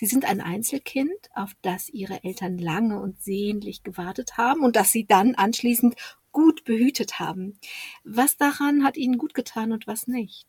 [0.00, 4.92] Sie sind ein Einzelkind, auf das ihre Eltern lange und sehnlich gewartet haben und das
[4.92, 5.94] sie dann anschließend
[6.32, 7.60] gut behütet haben.
[8.02, 10.48] Was daran hat Ihnen gut getan und was nicht?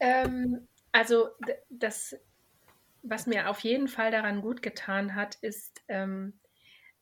[0.00, 1.28] Ähm, also
[1.68, 2.16] das,
[3.02, 6.32] was mir auf jeden Fall daran gut getan hat, ist, ähm,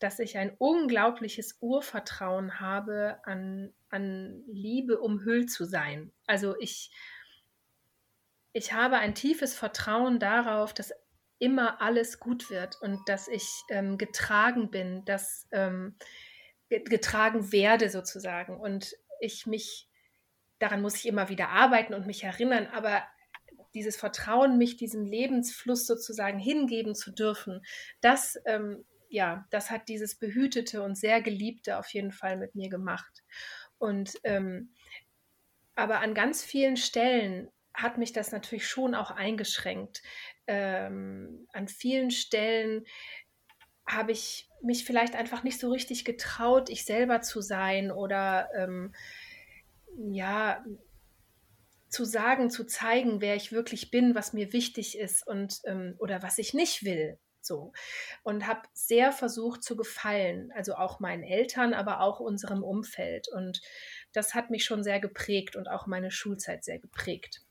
[0.01, 6.11] dass ich ein unglaubliches Urvertrauen habe an, an Liebe umhüllt zu sein.
[6.27, 6.91] Also ich
[8.55, 10.95] ich habe ein tiefes Vertrauen darauf, dass
[11.40, 15.97] immer alles gut wird und dass ich ähm, getragen bin, dass ähm,
[16.69, 18.59] getragen werde sozusagen.
[18.59, 19.88] Und ich mich,
[20.61, 23.03] daran muss ich immer wieder arbeiten und mich erinnern, aber
[23.75, 27.61] dieses Vertrauen, mich diesem Lebensfluss sozusagen hingeben zu dürfen,
[28.01, 32.69] das, ähm, ja, das hat dieses behütete und sehr geliebte auf jeden Fall mit mir
[32.69, 33.25] gemacht.
[33.79, 34.73] Und ähm,
[35.75, 40.03] aber an ganz vielen Stellen hat mich das natürlich schon auch eingeschränkt.
[40.47, 42.85] Ähm, an vielen Stellen
[43.87, 48.95] habe ich mich vielleicht einfach nicht so richtig getraut, ich selber zu sein oder ähm,
[49.97, 50.65] ja,
[51.89, 56.23] zu sagen, zu zeigen, wer ich wirklich bin, was mir wichtig ist und ähm, oder
[56.23, 57.19] was ich nicht will.
[57.41, 57.73] So.
[58.23, 63.29] Und habe sehr versucht zu gefallen, also auch meinen Eltern, aber auch unserem Umfeld.
[63.29, 63.61] Und
[64.13, 67.43] das hat mich schon sehr geprägt und auch meine Schulzeit sehr geprägt.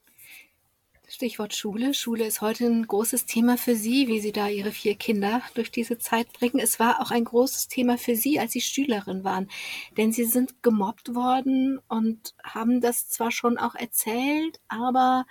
[1.08, 1.94] Stichwort Schule.
[1.94, 5.70] Schule ist heute ein großes Thema für Sie, wie Sie da Ihre vier Kinder durch
[5.70, 6.60] diese Zeit bringen.
[6.60, 9.50] Es war auch ein großes Thema für Sie, als Sie Schülerin waren,
[9.98, 15.26] denn Sie sind gemobbt worden und haben das zwar schon auch erzählt, aber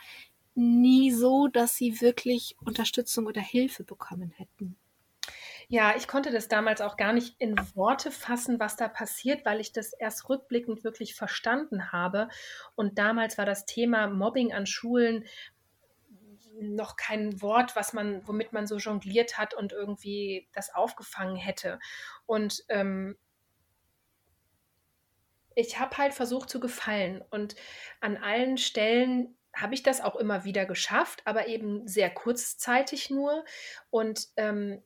[0.55, 4.77] nie so, dass Sie wirklich Unterstützung oder Hilfe bekommen hätten.
[5.69, 9.59] Ja, ich konnte das damals auch gar nicht in Worte fassen, was da passiert, weil
[9.59, 12.29] ich das erst rückblickend wirklich verstanden habe.
[12.75, 15.25] Und damals war das Thema Mobbing an Schulen
[16.61, 21.79] noch kein Wort, was man, womit man so jongliert hat und irgendwie das aufgefangen hätte.
[22.27, 23.17] Und ähm,
[25.55, 27.57] ich habe halt versucht zu gefallen und
[28.01, 33.45] an allen Stellen habe ich das auch immer wieder geschafft, aber eben sehr kurzzeitig nur.
[33.91, 34.83] Und ähm,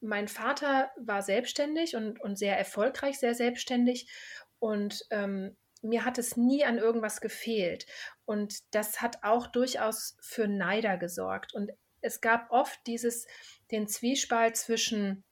[0.00, 4.10] mein Vater war selbstständig und, und sehr erfolgreich, sehr selbstständig.
[4.58, 7.86] Und ähm, mir hat es nie an irgendwas gefehlt.
[8.24, 11.54] Und das hat auch durchaus für Neider gesorgt.
[11.54, 13.26] Und es gab oft dieses,
[13.70, 15.24] den Zwiespalt zwischen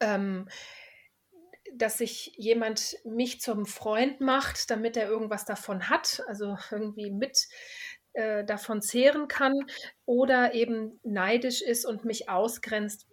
[0.00, 0.48] ähm,
[1.74, 7.48] dass sich jemand mich zum Freund macht, damit er irgendwas davon hat, also irgendwie mit
[8.12, 9.54] äh, davon zehren kann
[10.04, 13.06] oder eben neidisch ist und mich ausgrenzt,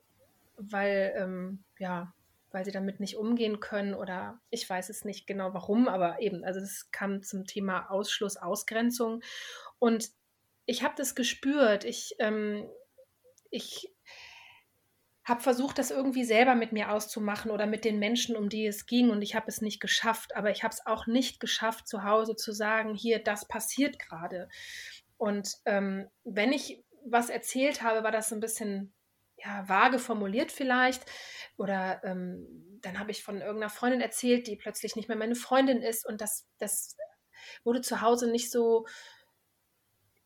[0.56, 2.14] weil ähm, ja,
[2.58, 6.44] weil sie damit nicht umgehen können oder ich weiß es nicht genau warum, aber eben,
[6.44, 9.22] also es kam zum Thema Ausschluss, Ausgrenzung
[9.78, 10.10] und
[10.66, 11.84] ich habe das gespürt.
[11.84, 12.68] Ich, ähm,
[13.52, 13.94] ich
[15.24, 18.88] habe versucht, das irgendwie selber mit mir auszumachen oder mit den Menschen, um die es
[18.88, 19.12] ging.
[19.12, 20.36] Und ich habe es nicht geschafft.
[20.36, 24.50] Aber ich habe es auch nicht geschafft, zu Hause zu sagen, hier, das passiert gerade.
[25.18, 28.94] Und ähm, wenn ich was erzählt habe, war das ein bisschen
[29.44, 31.04] ja, vage formuliert vielleicht.
[31.58, 35.82] Oder ähm, dann habe ich von irgendeiner Freundin erzählt, die plötzlich nicht mehr meine Freundin
[35.82, 36.06] ist.
[36.06, 36.96] Und das, das
[37.64, 38.86] wurde zu Hause nicht so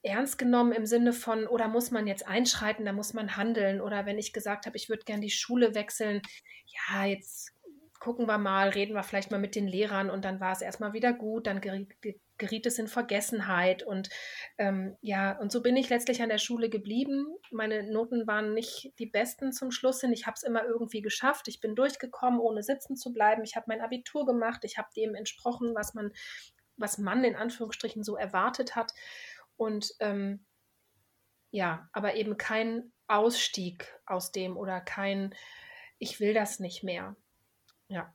[0.04, 3.82] ernst genommen im Sinne von, oder muss man jetzt einschreiten, da muss man handeln.
[3.82, 6.22] Oder wenn ich gesagt habe, ich würde gerne die Schule wechseln,
[6.66, 7.52] ja, jetzt
[8.00, 10.94] gucken wir mal, reden wir vielleicht mal mit den Lehrern und dann war es erstmal
[10.94, 11.62] wieder gut, dann
[12.42, 14.10] geriet es in Vergessenheit und
[14.58, 17.28] ähm, ja, und so bin ich letztlich an der Schule geblieben.
[17.52, 20.12] Meine Noten waren nicht die besten zum Schluss hin.
[20.12, 21.48] Ich habe es immer irgendwie geschafft.
[21.48, 23.44] Ich bin durchgekommen, ohne sitzen zu bleiben.
[23.44, 24.64] Ich habe mein Abitur gemacht.
[24.64, 26.12] Ich habe dem entsprochen, was man,
[26.78, 28.92] was man in Anführungsstrichen so erwartet hat.
[29.56, 30.44] Und ähm,
[31.52, 35.36] ja, aber eben kein Ausstieg aus dem oder kein,
[36.00, 37.16] ich will das nicht mehr.
[37.88, 38.12] Ja.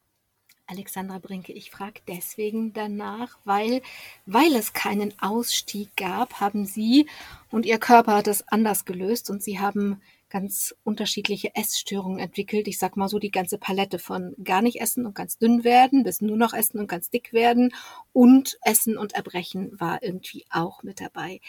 [0.68, 3.82] Alexandra Brinke, ich frage deswegen danach, weil,
[4.26, 7.06] weil es keinen Ausstieg gab, haben Sie
[7.50, 12.66] und Ihr Körper es anders gelöst und Sie haben ganz unterschiedliche Essstörungen entwickelt.
[12.66, 16.02] Ich sag mal so die ganze Palette von gar nicht essen und ganz dünn werden
[16.02, 17.72] bis nur noch essen und ganz dick werden
[18.12, 21.40] und Essen und Erbrechen war irgendwie auch mit dabei.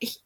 [0.00, 0.24] Ich,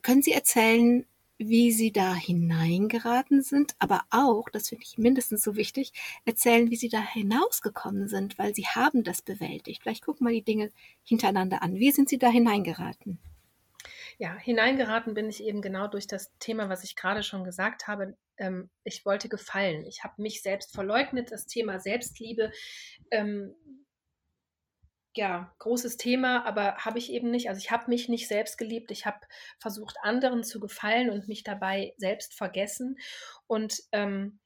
[0.00, 1.04] können Sie erzählen,
[1.38, 5.92] wie Sie da hineingeraten sind, aber auch, das finde ich mindestens so wichtig,
[6.24, 9.82] erzählen, wie Sie da hinausgekommen sind, weil Sie haben das bewältigt.
[9.82, 10.70] Vielleicht gucken wir die Dinge
[11.02, 11.74] hintereinander an.
[11.74, 13.18] Wie sind Sie da hineingeraten?
[14.18, 18.16] Ja, hineingeraten bin ich eben genau durch das Thema, was ich gerade schon gesagt habe.
[18.36, 19.84] Ähm, ich wollte gefallen.
[19.86, 21.32] Ich habe mich selbst verleugnet.
[21.32, 22.52] Das Thema Selbstliebe,
[23.10, 23.54] ähm,
[25.14, 27.48] ja, großes Thema, aber habe ich eben nicht.
[27.48, 28.90] Also ich habe mich nicht selbst geliebt.
[28.90, 29.20] Ich habe
[29.58, 32.98] versucht, anderen zu gefallen und mich dabei selbst vergessen.
[33.46, 34.40] Und ähm,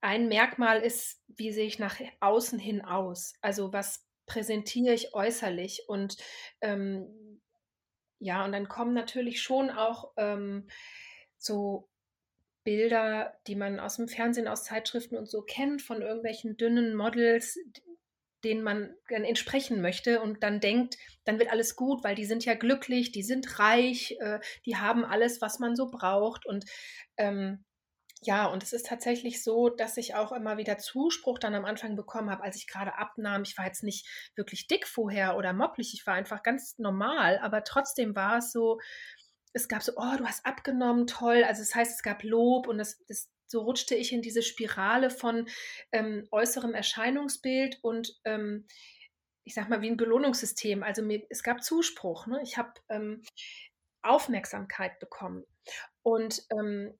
[0.00, 3.34] ein Merkmal ist, wie sehe ich nach außen hin aus?
[3.40, 5.84] Also was präsentiere ich äußerlich?
[5.86, 6.16] Und
[6.60, 7.40] ähm,
[8.18, 10.68] ja, und dann kommen natürlich schon auch ähm,
[11.38, 11.88] so
[12.64, 17.58] Bilder, die man aus dem Fernsehen, aus Zeitschriften und so kennt, von irgendwelchen dünnen Models,
[18.44, 22.54] denen man entsprechen möchte und dann denkt, dann wird alles gut, weil die sind ja
[22.54, 26.46] glücklich, die sind reich, äh, die haben alles, was man so braucht.
[26.46, 26.64] Und
[27.16, 27.64] ähm,
[28.24, 31.96] ja, und es ist tatsächlich so, dass ich auch immer wieder Zuspruch dann am Anfang
[31.96, 33.42] bekommen habe, als ich gerade abnahm.
[33.42, 37.64] Ich war jetzt nicht wirklich dick vorher oder mopplig, ich war einfach ganz normal, aber
[37.64, 38.78] trotzdem war es so,
[39.52, 41.44] es gab so, oh, du hast abgenommen, toll.
[41.44, 45.10] Also das heißt, es gab Lob und das, das so rutschte ich in diese Spirale
[45.10, 45.46] von
[45.92, 48.66] ähm, äußerem Erscheinungsbild und ähm,
[49.44, 50.82] ich sag mal wie ein Belohnungssystem.
[50.82, 52.26] Also mir, es gab Zuspruch.
[52.26, 52.40] Ne?
[52.42, 53.22] Ich habe ähm,
[54.02, 55.44] Aufmerksamkeit bekommen.
[56.02, 56.98] Und ähm,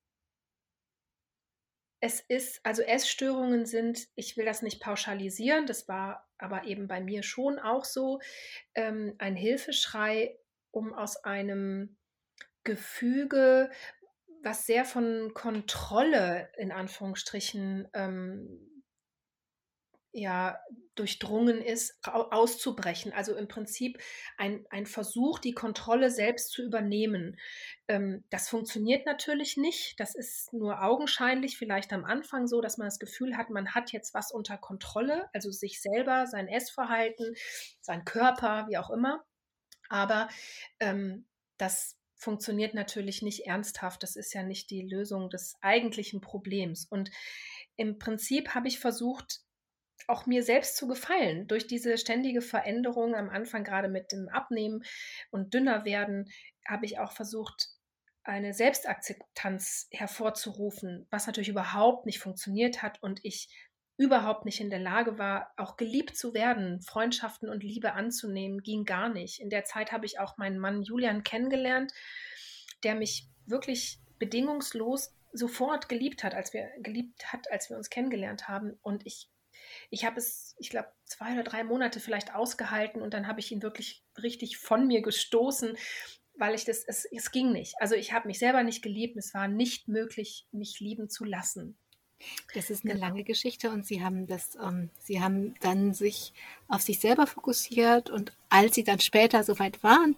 [2.00, 7.00] es ist, also Essstörungen sind, ich will das nicht pauschalisieren, das war aber eben bei
[7.00, 8.20] mir schon auch so,
[8.74, 10.36] ähm, ein Hilfeschrei,
[10.70, 11.96] um aus einem
[12.64, 13.70] Gefüge,
[14.42, 18.68] was sehr von Kontrolle in Anführungsstrichen ähm,
[20.12, 20.58] ja
[20.94, 23.12] durchdrungen ist, auszubrechen.
[23.14, 23.98] Also im Prinzip
[24.36, 27.38] ein, ein Versuch, die Kontrolle selbst zu übernehmen.
[27.88, 29.98] Ähm, das funktioniert natürlich nicht.
[29.98, 33.92] Das ist nur augenscheinlich vielleicht am Anfang so, dass man das Gefühl hat, man hat
[33.92, 37.34] jetzt was unter Kontrolle, also sich selber, sein Essverhalten,
[37.80, 39.24] sein Körper, wie auch immer.
[39.88, 40.28] Aber
[40.78, 41.26] ähm,
[41.56, 44.02] das funktioniert natürlich nicht ernsthaft.
[44.02, 46.86] Das ist ja nicht die Lösung des eigentlichen Problems.
[46.86, 47.10] Und
[47.76, 49.40] im Prinzip habe ich versucht,
[50.06, 51.48] auch mir selbst zu gefallen.
[51.48, 54.84] Durch diese ständige Veränderung am Anfang, gerade mit dem Abnehmen
[55.30, 56.30] und dünner werden,
[56.66, 57.70] habe ich auch versucht,
[58.24, 63.48] eine Selbstakzeptanz hervorzurufen, was natürlich überhaupt nicht funktioniert hat und ich
[63.96, 68.84] überhaupt nicht in der Lage war, auch geliebt zu werden, Freundschaften und Liebe anzunehmen, ging
[68.84, 69.40] gar nicht.
[69.40, 71.92] In der Zeit habe ich auch meinen Mann Julian kennengelernt,
[72.82, 78.48] der mich wirklich bedingungslos sofort geliebt hat, als wir geliebt hat, als wir uns kennengelernt
[78.48, 79.28] haben und ich
[79.90, 83.52] ich habe es, ich glaube, zwei oder drei Monate vielleicht ausgehalten und dann habe ich
[83.52, 85.76] ihn wirklich richtig von mir gestoßen,
[86.34, 87.74] weil ich das, es, es ging nicht.
[87.78, 91.78] Also ich habe mich selber nicht geliebt, es war nicht möglich, mich lieben zu lassen.
[92.54, 93.06] Das ist eine genau.
[93.06, 96.32] lange Geschichte und Sie haben das, ähm, Sie haben dann sich
[96.68, 100.16] auf sich selber fokussiert und als Sie dann später soweit waren,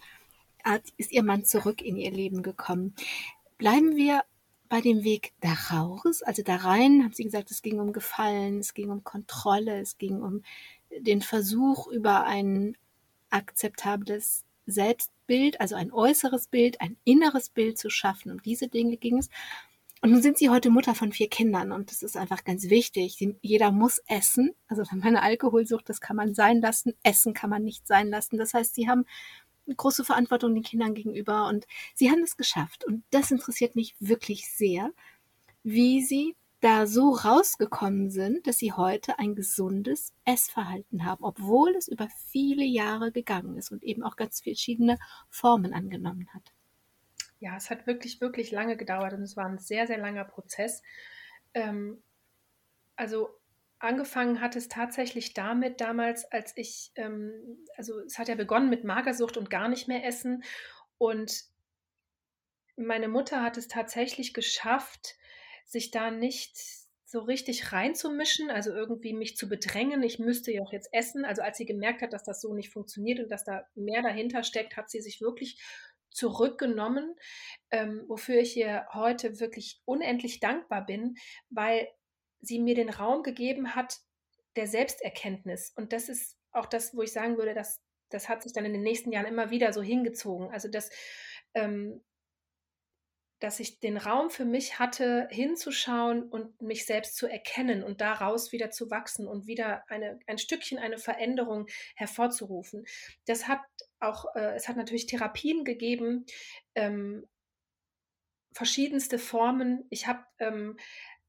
[0.64, 2.94] hat, ist Ihr Mann zurück in Ihr Leben gekommen.
[3.58, 4.24] Bleiben wir
[4.68, 8.58] bei dem Weg da raus, also da rein, haben Sie gesagt, es ging um Gefallen,
[8.58, 10.42] es ging um Kontrolle, es ging um
[10.98, 12.76] den Versuch über ein
[13.30, 18.30] akzeptables Selbstbild, also ein äußeres Bild, ein inneres Bild zu schaffen.
[18.30, 19.28] Um diese Dinge ging es.
[20.04, 23.26] Und nun sind sie heute Mutter von vier Kindern und das ist einfach ganz wichtig.
[23.40, 24.50] jeder muss essen.
[24.68, 26.92] Also wenn man Alkoholsucht, das kann man sein lassen.
[27.02, 28.36] Essen kann man nicht sein lassen.
[28.36, 29.06] Das heißt, sie haben
[29.64, 32.84] eine große Verantwortung den Kindern gegenüber und sie haben es geschafft.
[32.84, 34.90] Und das interessiert mich wirklich sehr,
[35.62, 41.88] wie sie da so rausgekommen sind, dass sie heute ein gesundes Essverhalten haben, obwohl es
[41.88, 44.98] über viele Jahre gegangen ist und eben auch ganz verschiedene
[45.30, 46.53] Formen angenommen hat
[47.44, 50.83] ja, es hat wirklich, wirklich lange gedauert und es war ein sehr, sehr langer Prozess.
[51.52, 52.02] Ähm,
[52.96, 53.28] also
[53.78, 58.85] angefangen hat es tatsächlich damit damals, als ich, ähm, also es hat ja begonnen mit
[58.85, 60.42] Magersucht und gar nicht mehr essen
[60.96, 61.44] und
[62.76, 65.14] meine Mutter hat es tatsächlich geschafft,
[65.66, 66.57] sich da nicht
[67.04, 71.24] so richtig reinzumischen, also irgendwie mich zu bedrängen, ich müsste ja auch jetzt essen.
[71.24, 74.42] Also als sie gemerkt hat, dass das so nicht funktioniert und dass da mehr dahinter
[74.42, 75.62] steckt, hat sie sich wirklich
[76.14, 77.14] zurückgenommen,
[77.70, 81.16] ähm, wofür ich ihr heute wirklich unendlich dankbar bin,
[81.50, 81.88] weil
[82.40, 83.98] sie mir den Raum gegeben hat
[84.57, 85.72] der Selbsterkenntnis.
[85.77, 88.72] Und das ist auch das, wo ich sagen würde, dass das hat sich dann in
[88.72, 90.50] den nächsten Jahren immer wieder so hingezogen.
[90.50, 90.90] Also dass,
[91.55, 92.05] ähm,
[93.40, 98.53] dass ich den Raum für mich hatte, hinzuschauen und mich selbst zu erkennen und daraus
[98.53, 102.85] wieder zu wachsen und wieder eine, ein Stückchen eine Veränderung hervorzurufen.
[103.27, 103.61] Das hat
[104.08, 106.26] auch, äh, es hat natürlich Therapien gegeben,
[106.74, 107.26] ähm,
[108.52, 109.84] verschiedenste Formen.
[109.90, 110.76] Ich habe ähm,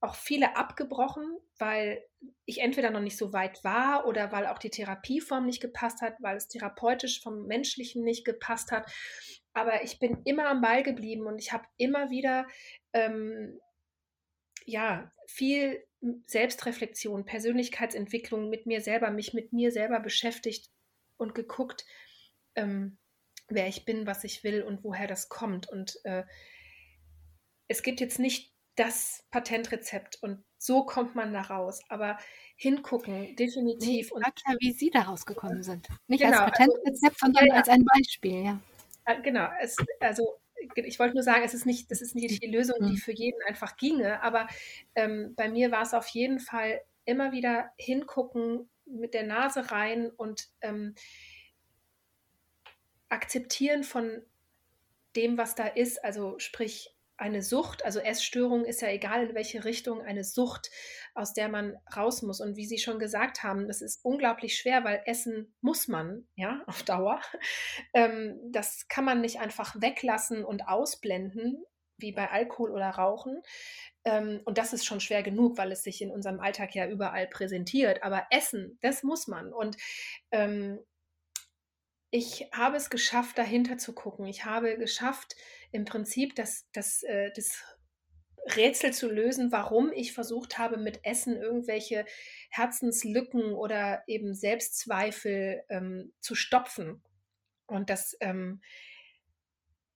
[0.01, 1.25] auch viele abgebrochen,
[1.57, 2.03] weil
[2.45, 6.15] ich entweder noch nicht so weit war oder weil auch die Therapieform nicht gepasst hat,
[6.19, 8.89] weil es therapeutisch vom Menschlichen nicht gepasst hat.
[9.53, 12.45] Aber ich bin immer am Ball geblieben und ich habe immer wieder
[12.93, 13.59] ähm,
[14.65, 15.83] ja viel
[16.27, 20.69] Selbstreflexion, Persönlichkeitsentwicklung mit mir selber, mich mit mir selber beschäftigt
[21.17, 21.85] und geguckt,
[22.55, 22.97] ähm,
[23.47, 25.69] wer ich bin, was ich will und woher das kommt.
[25.69, 26.23] Und äh,
[27.67, 31.81] es gibt jetzt nicht das Patentrezept und so kommt man da raus.
[31.89, 32.17] Aber
[32.55, 34.11] hingucken, definitiv.
[34.11, 35.87] Und ja, wie Sie da rausgekommen sind.
[36.07, 38.59] Nicht genau, als Patentrezept, also, sondern ja, als ein Beispiel, ja.
[39.21, 40.39] Genau, es, also
[40.75, 42.97] ich wollte nur sagen, es ist nicht, das ist nicht die Lösung, die mhm.
[42.97, 44.47] für jeden einfach ginge, aber
[44.95, 50.09] ähm, bei mir war es auf jeden Fall immer wieder hingucken, mit der Nase rein
[50.09, 50.95] und ähm,
[53.09, 54.21] Akzeptieren von
[55.15, 59.63] dem, was da ist, also sprich eine Sucht, also Essstörung ist ja egal in welche
[59.63, 60.69] Richtung, eine Sucht,
[61.13, 62.41] aus der man raus muss.
[62.41, 66.61] Und wie Sie schon gesagt haben, das ist unglaublich schwer, weil essen muss man, ja,
[66.67, 67.21] auf Dauer.
[67.93, 71.63] Ähm, das kann man nicht einfach weglassen und ausblenden,
[71.97, 73.41] wie bei Alkohol oder Rauchen.
[74.03, 77.27] Ähm, und das ist schon schwer genug, weil es sich in unserem Alltag ja überall
[77.27, 78.03] präsentiert.
[78.03, 79.53] Aber Essen, das muss man.
[79.53, 79.77] Und
[80.31, 80.79] ähm,
[82.15, 84.25] ich habe es geschafft, dahinter zu gucken.
[84.25, 85.35] Ich habe geschafft,
[85.73, 87.61] im Prinzip das, das, äh, das
[88.55, 92.05] Rätsel zu lösen, warum ich versucht habe, mit Essen irgendwelche
[92.49, 97.03] Herzenslücken oder eben Selbstzweifel ähm, zu stopfen.
[97.65, 98.61] Und das, ähm,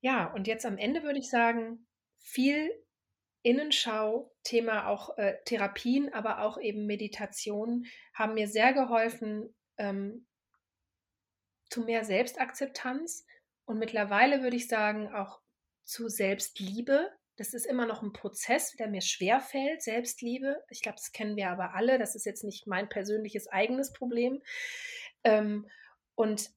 [0.01, 2.69] ja, und jetzt am Ende würde ich sagen, viel
[3.43, 10.25] Innenschau, Thema auch äh, Therapien, aber auch eben Meditation haben mir sehr geholfen, ähm,
[11.69, 13.25] zu mehr Selbstakzeptanz
[13.65, 15.41] und mittlerweile würde ich sagen auch
[15.84, 17.12] zu Selbstliebe.
[17.36, 20.63] Das ist immer noch ein Prozess, der mir schwer fällt, Selbstliebe.
[20.69, 21.97] Ich glaube, das kennen wir aber alle.
[21.97, 24.41] Das ist jetzt nicht mein persönliches eigenes Problem.
[25.23, 25.69] Ähm,
[26.15, 26.49] und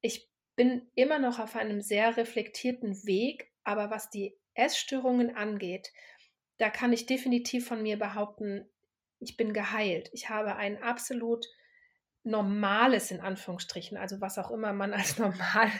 [0.00, 5.92] ich bin immer noch auf einem sehr reflektierten Weg, aber was die Essstörungen angeht,
[6.58, 8.68] da kann ich definitiv von mir behaupten,
[9.18, 10.10] ich bin geheilt.
[10.12, 11.46] Ich habe ein absolut
[12.26, 15.70] Normales in Anführungsstrichen, also was auch immer man als normal,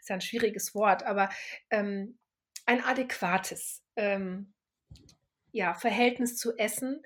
[0.00, 1.30] ist ja ein schwieriges Wort, aber
[1.70, 2.18] ähm,
[2.66, 4.52] ein adäquates ähm,
[5.52, 7.02] ja, Verhältnis zu Essen.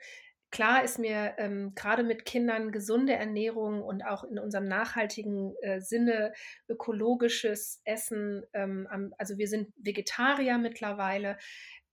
[0.50, 5.80] Klar ist mir ähm, gerade mit Kindern gesunde Ernährung und auch in unserem nachhaltigen äh,
[5.80, 6.32] Sinne
[6.68, 11.36] ökologisches Essen, ähm, also wir sind Vegetarier mittlerweile,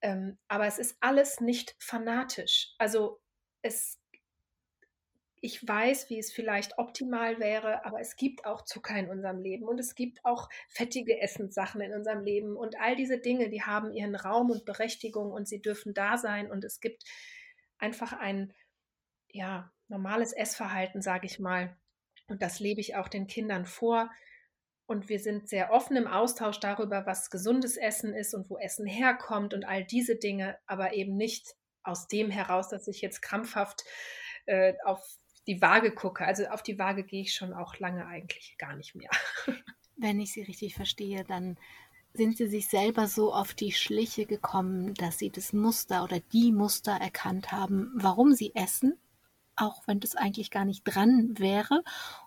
[0.02, 2.74] ähm, aber es ist alles nicht fanatisch.
[2.78, 3.20] Also
[3.62, 4.00] es
[5.46, 9.68] ich weiß, wie es vielleicht optimal wäre, aber es gibt auch Zucker in unserem Leben
[9.68, 13.94] und es gibt auch fettige Essenssachen in unserem Leben und all diese Dinge, die haben
[13.94, 17.04] ihren Raum und Berechtigung und sie dürfen da sein und es gibt
[17.78, 18.54] einfach ein
[19.30, 21.78] ja, normales Essverhalten, sage ich mal.
[22.28, 24.10] Und das lebe ich auch den Kindern vor.
[24.88, 28.88] Und wir sind sehr offen im Austausch darüber, was gesundes Essen ist und wo Essen
[28.88, 33.84] herkommt und all diese Dinge, aber eben nicht aus dem heraus, dass ich jetzt krampfhaft
[34.46, 35.04] äh, auf
[35.48, 36.26] die Waage gucke.
[36.26, 39.10] Also auf die Waage gehe ich schon auch lange eigentlich gar nicht mehr.
[39.98, 41.58] Wenn ich Sie richtig verstehe, dann
[42.14, 46.52] sind Sie sich selber so auf die Schliche gekommen, dass Sie das Muster oder die
[46.52, 48.98] Muster erkannt haben, warum Sie essen
[49.56, 51.84] auch wenn das eigentlich gar nicht dran wäre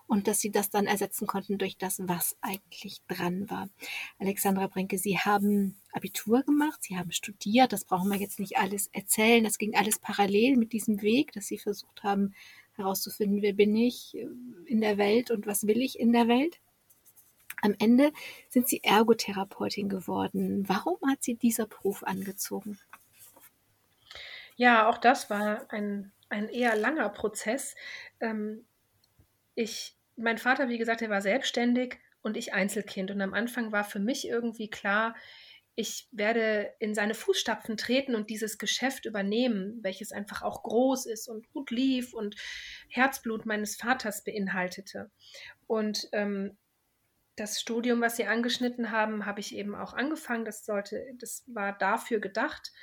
[0.07, 3.69] und dass sie das dann ersetzen konnten durch das, was eigentlich dran war.
[4.17, 8.87] Alexandra Brinke, Sie haben Abitur gemacht, Sie haben studiert, das brauchen wir jetzt nicht alles
[8.87, 12.33] erzählen, das ging alles parallel mit diesem Weg, dass Sie versucht haben
[12.79, 14.27] herauszufinden, wer bin ich äh,
[14.65, 16.59] in der Welt und was will ich in der Welt.
[17.61, 18.11] Am Ende
[18.49, 20.63] sind Sie Ergotherapeutin geworden.
[20.67, 22.79] Warum hat Sie dieser Beruf angezogen?
[24.55, 27.75] Ja, auch das war ein ein eher langer Prozess.
[28.19, 28.65] Ähm,
[29.55, 33.11] ich, mein Vater, wie gesagt, er war selbstständig und ich Einzelkind.
[33.11, 35.15] Und am Anfang war für mich irgendwie klar,
[35.79, 41.29] ich werde in seine Fußstapfen treten und dieses Geschäft übernehmen, welches einfach auch groß ist
[41.29, 42.35] und gut lief und
[42.89, 45.09] Herzblut meines Vaters beinhaltete.
[45.67, 46.57] Und ähm,
[47.37, 50.43] das Studium, was Sie angeschnitten haben, habe ich eben auch angefangen.
[50.43, 52.73] Das sollte, das war dafür gedacht,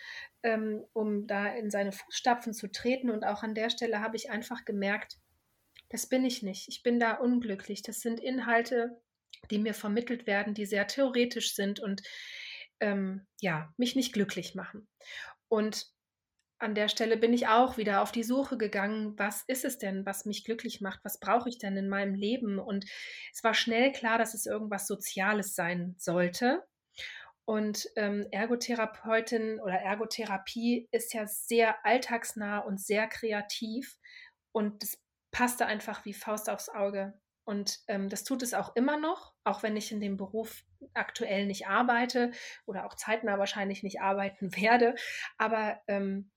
[0.42, 3.10] ähm, um da in seine Fußstapfen zu treten.
[3.10, 5.18] Und auch an der Stelle habe ich einfach gemerkt,
[5.90, 6.66] das bin ich nicht.
[6.68, 7.82] Ich bin da unglücklich.
[7.82, 8.98] Das sind Inhalte,
[9.50, 12.00] die mir vermittelt werden, die sehr theoretisch sind und
[12.80, 14.88] ähm, ja, mich nicht glücklich machen.
[15.48, 15.86] Und
[16.58, 20.06] an der Stelle bin ich auch wieder auf die Suche gegangen, was ist es denn,
[20.06, 22.58] was mich glücklich macht, was brauche ich denn in meinem Leben?
[22.58, 22.86] Und
[23.32, 26.64] es war schnell klar, dass es irgendwas Soziales sein sollte.
[27.44, 33.98] Und ähm, Ergotherapeutin oder Ergotherapie ist ja sehr alltagsnah und sehr kreativ.
[34.52, 34.98] Und das
[35.30, 37.20] passte einfach wie Faust aufs Auge.
[37.44, 40.64] Und ähm, das tut es auch immer noch, auch wenn ich in dem Beruf
[40.94, 42.32] aktuell nicht arbeite
[42.66, 44.94] oder auch zeitnah wahrscheinlich nicht arbeiten werde.
[45.38, 46.30] Aber ähm,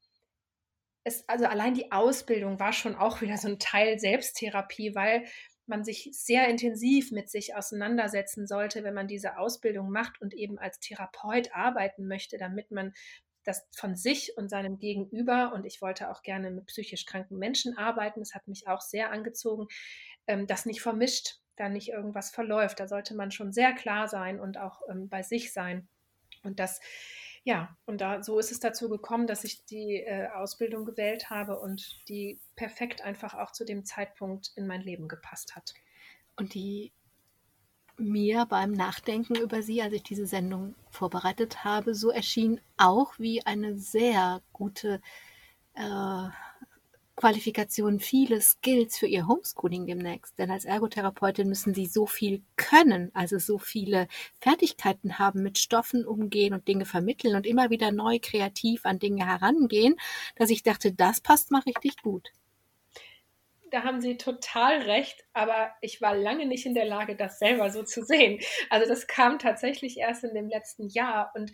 [1.04, 5.26] es, also allein die Ausbildung war schon auch wieder so ein Teil Selbsttherapie, weil
[5.66, 10.58] man sich sehr intensiv mit sich auseinandersetzen sollte, wenn man diese Ausbildung macht und eben
[10.58, 12.94] als Therapeut arbeiten möchte, damit man
[13.46, 17.78] das von sich und seinem Gegenüber, und ich wollte auch gerne mit psychisch kranken Menschen
[17.78, 19.68] arbeiten, das hat mich auch sehr angezogen,
[20.28, 22.80] ähm, das nicht vermischt, da nicht irgendwas verläuft.
[22.80, 25.88] Da sollte man schon sehr klar sein und auch ähm, bei sich sein.
[26.44, 26.80] Und das
[27.44, 31.60] ja, und da so ist es dazu gekommen, dass ich die äh, Ausbildung gewählt habe
[31.60, 35.74] und die perfekt einfach auch zu dem Zeitpunkt in mein Leben gepasst hat.
[36.36, 36.92] Und die
[37.98, 43.46] mir beim Nachdenken über sie, als ich diese Sendung vorbereitet habe, so erschien auch wie
[43.46, 45.02] eine sehr gute
[45.76, 46.30] äh,
[47.20, 50.40] Qualifikationen, viele Skills für ihr Homeschooling demnächst.
[50.40, 54.08] Denn als Ergotherapeutin müssen sie so viel können, also so viele
[54.40, 59.26] Fertigkeiten haben, mit Stoffen umgehen und Dinge vermitteln und immer wieder neu kreativ an Dinge
[59.26, 59.96] herangehen,
[60.38, 62.30] dass ich dachte, das passt mal richtig gut
[63.72, 67.70] da haben Sie total recht, aber ich war lange nicht in der Lage, das selber
[67.70, 68.40] so zu sehen.
[68.70, 71.52] Also das kam tatsächlich erst in dem letzten Jahr und,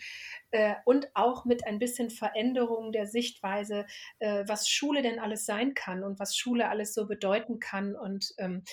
[0.51, 3.86] äh, und auch mit ein bisschen Veränderung der Sichtweise,
[4.20, 8.34] äh, was Schule denn alles sein kann und was Schule alles so bedeuten kann und
[8.38, 8.63] ähm,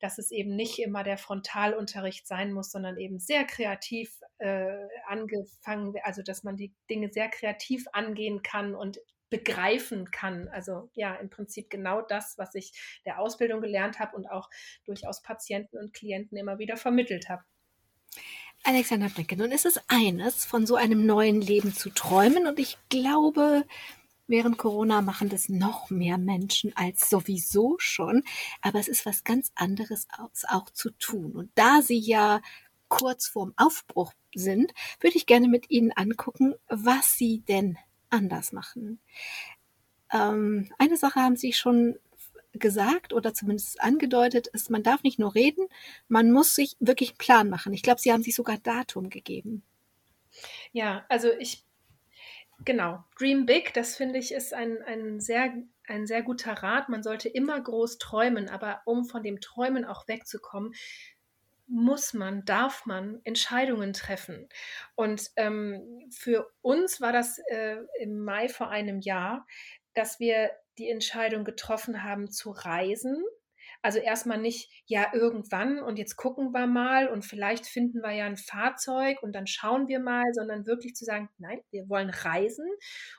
[0.00, 4.76] dass es eben nicht immer der Frontalunterricht sein muss, sondern eben sehr kreativ äh,
[5.06, 8.98] angefangen, also dass man die Dinge sehr kreativ angehen kann und
[9.32, 10.48] begreifen kann.
[10.48, 14.50] Also ja, im Prinzip genau das, was ich der Ausbildung gelernt habe und auch
[14.84, 17.42] durchaus Patienten und Klienten immer wieder vermittelt habe.
[18.62, 22.76] Alexander Brinke, nun ist es eines, von so einem neuen Leben zu träumen und ich
[22.90, 23.64] glaube,
[24.28, 28.22] während Corona machen das noch mehr Menschen als sowieso schon,
[28.60, 30.06] aber es ist was ganz anderes
[30.48, 31.32] auch zu tun.
[31.32, 32.42] Und da Sie ja
[32.88, 37.78] kurz vorm Aufbruch sind, würde ich gerne mit Ihnen angucken, was Sie denn
[38.12, 39.00] anders machen.
[40.12, 41.98] Ähm, eine Sache haben Sie schon
[42.52, 45.66] gesagt oder zumindest angedeutet, ist, man darf nicht nur reden,
[46.08, 47.72] man muss sich wirklich einen Plan machen.
[47.72, 49.62] Ich glaube, Sie haben sich sogar Datum gegeben.
[50.72, 51.64] Ja, also ich,
[52.64, 55.54] genau, Dream Big, das finde ich ist ein, ein, sehr,
[55.86, 56.88] ein sehr guter Rat.
[56.88, 60.74] Man sollte immer groß träumen, aber um von dem Träumen auch wegzukommen,
[61.72, 64.48] muss man, darf man Entscheidungen treffen.
[64.94, 69.46] Und ähm, für uns war das äh, im Mai vor einem Jahr,
[69.94, 73.24] dass wir die Entscheidung getroffen haben zu reisen,
[73.82, 78.26] Also erstmal nicht, ja, irgendwann und jetzt gucken wir mal und vielleicht finden wir ja
[78.26, 82.66] ein Fahrzeug und dann schauen wir mal, sondern wirklich zu sagen, nein, wir wollen reisen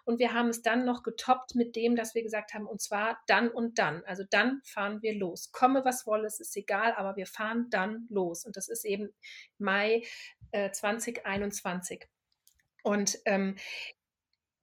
[0.05, 3.19] und wir haben es dann noch getoppt mit dem, dass wir gesagt haben, und zwar
[3.27, 4.03] dann und dann.
[4.05, 5.51] Also dann fahren wir los.
[5.51, 8.45] Komme, was wolle, es ist egal, aber wir fahren dann los.
[8.45, 9.09] Und das ist eben
[9.57, 10.03] Mai
[10.51, 12.07] äh, 2021.
[12.83, 13.57] Und ähm,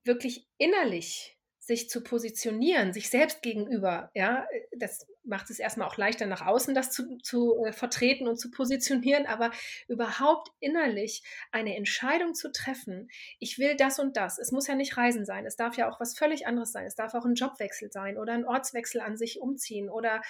[0.04, 4.46] wirklich innerlich sich zu positionieren, sich selbst gegenüber, ja,
[4.76, 8.50] das macht es erstmal auch leichter nach außen, das zu, zu äh, vertreten und zu
[8.50, 9.50] positionieren, aber
[9.86, 14.38] überhaupt innerlich eine Entscheidung zu treffen, ich will das und das.
[14.38, 16.86] Es muss ja nicht Reisen sein, es darf ja auch was völlig anderes sein.
[16.86, 20.22] Es darf auch ein Jobwechsel sein oder ein Ortswechsel an sich umziehen oder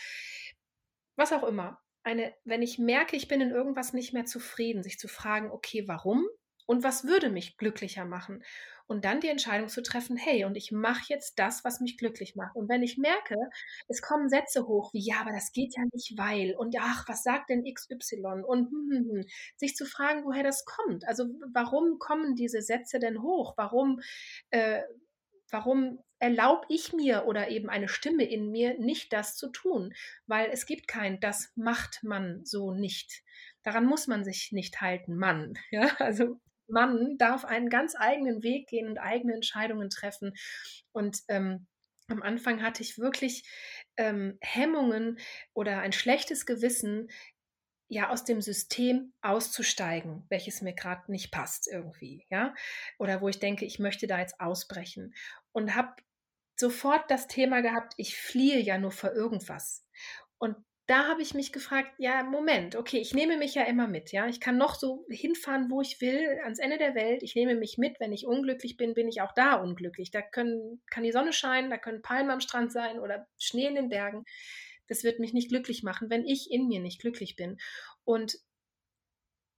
[1.15, 1.81] was auch immer.
[2.03, 5.87] Eine, wenn ich merke, ich bin in irgendwas nicht mehr zufrieden, sich zu fragen, okay,
[5.87, 6.27] warum
[6.67, 8.43] und was würde mich glücklicher machen?
[8.91, 12.35] Und dann die Entscheidung zu treffen, hey, und ich mache jetzt das, was mich glücklich
[12.35, 12.57] macht.
[12.57, 13.37] Und wenn ich merke,
[13.87, 17.23] es kommen Sätze hoch wie, ja, aber das geht ja nicht, weil, und ach, was
[17.23, 18.43] sagt denn XY?
[18.45, 19.25] Und hm, hm, hm,
[19.55, 21.07] sich zu fragen, woher das kommt.
[21.07, 23.55] Also warum kommen diese Sätze denn hoch?
[23.57, 24.01] Warum,
[24.51, 24.83] äh,
[25.53, 29.95] warum erlaube ich mir oder eben eine Stimme in mir nicht das zu tun?
[30.27, 33.23] Weil es gibt kein, das macht man so nicht.
[33.63, 35.55] Daran muss man sich nicht halten, Mann.
[35.71, 36.41] Ja, also
[36.71, 40.35] Mann darf einen ganz eigenen Weg gehen und eigene Entscheidungen treffen.
[40.93, 41.67] Und ähm,
[42.09, 43.49] am Anfang hatte ich wirklich
[43.97, 45.19] ähm, Hemmungen
[45.55, 47.09] oder ein schlechtes Gewissen,
[47.91, 52.55] ja aus dem System auszusteigen, welches mir gerade nicht passt irgendwie, ja,
[52.99, 55.13] oder wo ich denke, ich möchte da jetzt ausbrechen
[55.53, 55.95] und habe
[56.57, 59.85] sofort das Thema gehabt, ich fliehe ja nur vor irgendwas.
[60.39, 60.57] Und
[60.91, 64.27] da habe ich mich gefragt, ja, Moment, okay, ich nehme mich ja immer mit, ja.
[64.27, 67.23] Ich kann noch so hinfahren, wo ich will, ans Ende der Welt.
[67.23, 68.01] Ich nehme mich mit.
[68.01, 70.11] Wenn ich unglücklich bin, bin ich auch da unglücklich.
[70.11, 73.77] Da können, kann die Sonne scheinen, da können Palmen am Strand sein oder Schnee in
[73.77, 74.25] den Bergen.
[74.89, 77.59] Das wird mich nicht glücklich machen, wenn ich in mir nicht glücklich bin.
[78.03, 78.39] Und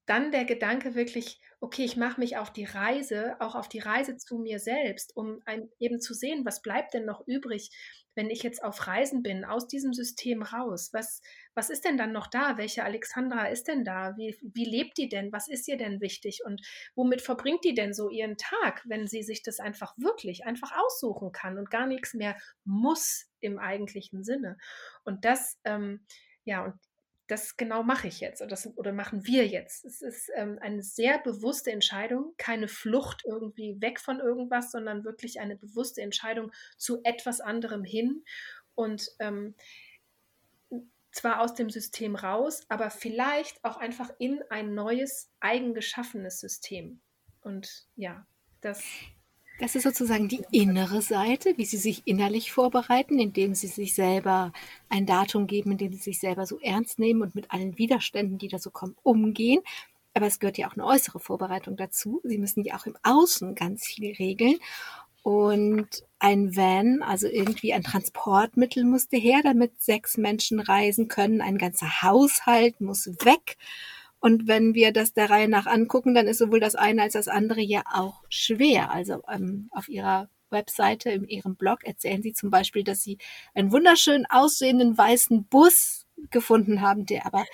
[0.05, 4.17] dann der Gedanke wirklich, okay, ich mache mich auf die Reise, auch auf die Reise
[4.17, 5.41] zu mir selbst, um
[5.79, 7.71] eben zu sehen, was bleibt denn noch übrig,
[8.17, 10.91] wenn ich jetzt auf Reisen bin, aus diesem System raus.
[10.93, 11.23] Was,
[11.55, 12.59] was ist denn dann noch da?
[12.59, 14.17] Welche Alexandra ist denn da?
[14.17, 15.33] Wie, wie lebt die denn?
[15.33, 16.41] Was ist ihr denn wichtig?
[16.45, 16.61] Und
[16.97, 21.31] womit verbringt die denn so ihren Tag, wenn sie sich das einfach wirklich einfach aussuchen
[21.31, 24.59] kann und gar nichts mehr muss im eigentlichen Sinne?
[25.05, 26.05] Und das, ähm,
[26.45, 26.75] ja, und
[27.29, 29.85] das genau mache ich jetzt oder, das, oder machen wir jetzt.
[29.85, 35.41] Es ist ähm, eine sehr bewusste Entscheidung, keine Flucht irgendwie weg von irgendwas, sondern wirklich
[35.41, 38.25] eine bewusste Entscheidung zu etwas anderem hin
[38.75, 39.55] und ähm,
[41.12, 47.01] zwar aus dem System raus, aber vielleicht auch einfach in ein neues, eigengeschaffenes System.
[47.43, 48.27] Und ja,
[48.62, 48.83] das
[49.63, 54.53] das ist sozusagen die innere Seite, wie sie sich innerlich vorbereiten, indem sie sich selber
[54.89, 58.49] ein Datum geben, indem sie sich selber so ernst nehmen und mit allen Widerständen, die
[58.49, 59.63] da so kommen, umgehen.
[60.15, 62.21] Aber es gehört ja auch eine äußere Vorbereitung dazu.
[62.25, 64.57] Sie müssen ja auch im Außen ganz viel regeln.
[65.23, 65.87] Und
[66.19, 71.41] ein Van, also irgendwie ein Transportmittel musste her, damit sechs Menschen reisen können.
[71.41, 73.57] Ein ganzer Haushalt muss weg.
[74.23, 77.27] Und wenn wir das der Reihe nach angucken, dann ist sowohl das eine als das
[77.27, 78.93] andere ja auch schwer.
[78.93, 83.18] Also ähm, auf ihrer Webseite, in ihrem Blog erzählen sie zum Beispiel, dass sie
[83.53, 87.45] einen wunderschön aussehenden weißen Bus gefunden haben, der aber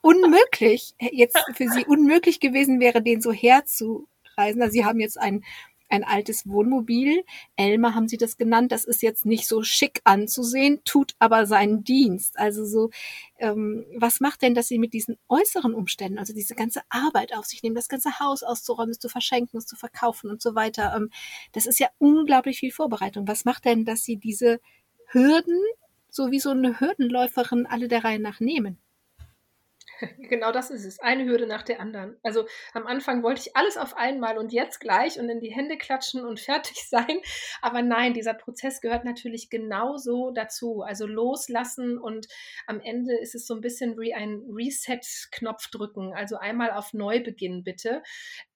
[0.00, 4.62] unmöglich, jetzt für sie unmöglich gewesen wäre, den so herzureisen.
[4.62, 5.44] Also sie haben jetzt einen
[5.88, 7.24] ein altes Wohnmobil.
[7.56, 8.72] Elmer haben sie das genannt.
[8.72, 12.38] Das ist jetzt nicht so schick anzusehen, tut aber seinen Dienst.
[12.38, 12.90] Also so,
[13.38, 17.46] ähm, was macht denn, dass sie mit diesen äußeren Umständen, also diese ganze Arbeit auf
[17.46, 20.94] sich nehmen, das ganze Haus auszuräumen, es zu verschenken, es zu verkaufen und so weiter.
[20.96, 21.10] Ähm,
[21.52, 23.28] das ist ja unglaublich viel Vorbereitung.
[23.28, 24.60] Was macht denn, dass sie diese
[25.06, 25.58] Hürden,
[26.10, 28.78] so wie so eine Hürdenläuferin, alle der Reihe nach nehmen?
[30.28, 31.00] Genau das ist es.
[31.00, 32.16] Eine Hürde nach der anderen.
[32.22, 35.76] Also am Anfang wollte ich alles auf einmal und jetzt gleich und in die Hände
[35.76, 37.20] klatschen und fertig sein.
[37.62, 40.82] Aber nein, dieser Prozess gehört natürlich genauso dazu.
[40.82, 42.26] Also loslassen und
[42.66, 46.14] am Ende ist es so ein bisschen wie ein Reset-Knopf drücken.
[46.14, 48.02] Also einmal auf Neubeginn bitte.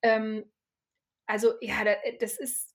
[0.03, 0.51] Ähm,
[1.27, 1.85] also ja,
[2.21, 2.72] das ist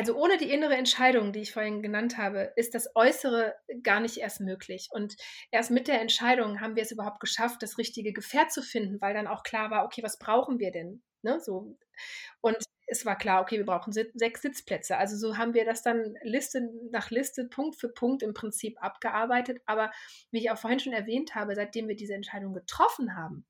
[0.00, 4.16] also ohne die innere Entscheidung, die ich vorhin genannt habe, ist das Äußere gar nicht
[4.16, 4.88] erst möglich.
[4.90, 5.14] Und
[5.50, 9.12] erst mit der Entscheidung haben wir es überhaupt geschafft, das richtige Gefährt zu finden, weil
[9.12, 11.02] dann auch klar war, okay, was brauchen wir denn?
[11.20, 11.76] Ne, so.
[12.40, 14.96] Und es war klar, okay, wir brauchen sechs Sitzplätze.
[14.96, 19.60] Also so haben wir das dann Liste nach Liste, Punkt für Punkt im Prinzip abgearbeitet.
[19.66, 19.90] Aber
[20.30, 23.44] wie ich auch vorhin schon erwähnt habe, seitdem wir diese Entscheidung getroffen haben,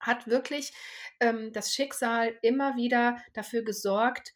[0.00, 0.72] hat wirklich
[1.20, 4.32] ähm, das Schicksal immer wieder dafür gesorgt,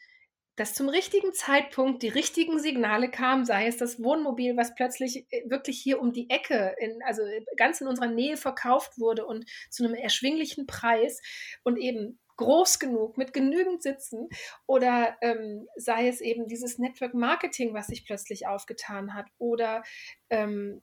[0.57, 5.49] dass zum richtigen Zeitpunkt die richtigen Signale kamen, sei es das Wohnmobil, was plötzlich äh,
[5.49, 9.47] wirklich hier um die Ecke, in, also äh, ganz in unserer Nähe verkauft wurde und
[9.71, 11.23] zu einem erschwinglichen Preis
[11.63, 14.29] und eben groß genug mit genügend Sitzen
[14.67, 19.83] oder ähm, sei es eben dieses Network Marketing, was sich plötzlich aufgetan hat oder
[20.31, 20.83] ähm,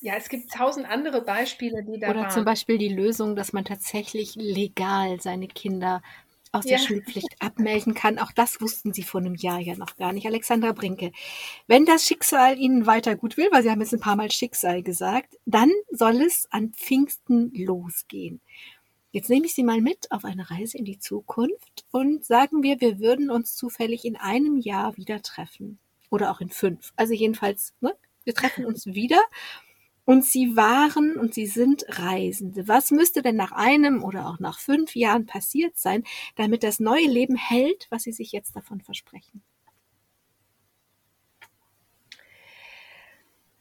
[0.00, 2.30] ja, es gibt tausend andere Beispiele, die da Oder waren.
[2.30, 6.02] zum Beispiel die Lösung, dass man tatsächlich legal seine Kinder
[6.52, 6.86] aus der Ja.
[6.86, 8.18] Schulpflicht abmelden kann.
[8.18, 10.26] Auch das wussten Sie vor einem Jahr ja noch gar nicht.
[10.26, 11.12] Alexandra Brinke,
[11.66, 14.82] wenn das Schicksal Ihnen weiter gut will, weil Sie haben jetzt ein paar Mal Schicksal
[14.82, 18.40] gesagt, dann soll es an Pfingsten losgehen.
[19.12, 22.80] Jetzt nehme ich Sie mal mit auf eine Reise in die Zukunft und sagen wir,
[22.80, 25.78] wir würden uns zufällig in einem Jahr wieder treffen.
[26.10, 26.92] Oder auch in fünf.
[26.96, 27.94] Also jedenfalls, ne?
[28.24, 29.20] wir treffen uns wieder
[30.04, 32.66] und Sie waren und Sie sind Reisende.
[32.68, 36.04] Was müsste denn nach einem oder auch nach fünf Jahren passiert sein,
[36.36, 39.42] damit das neue Leben hält, was Sie sich jetzt davon versprechen?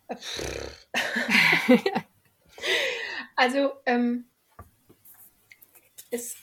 [3.35, 4.29] Also ähm,
[6.11, 6.35] es,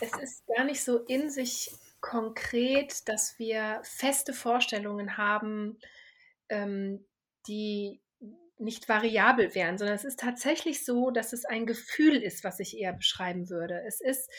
[0.00, 1.70] es ist gar nicht so in sich
[2.00, 5.78] konkret, dass wir feste Vorstellungen haben,
[6.48, 7.06] ähm,
[7.46, 8.00] die
[8.60, 12.76] nicht variabel wären, sondern es ist tatsächlich so, dass es ein Gefühl ist, was ich
[12.78, 13.82] eher beschreiben würde.
[13.86, 14.30] Es ist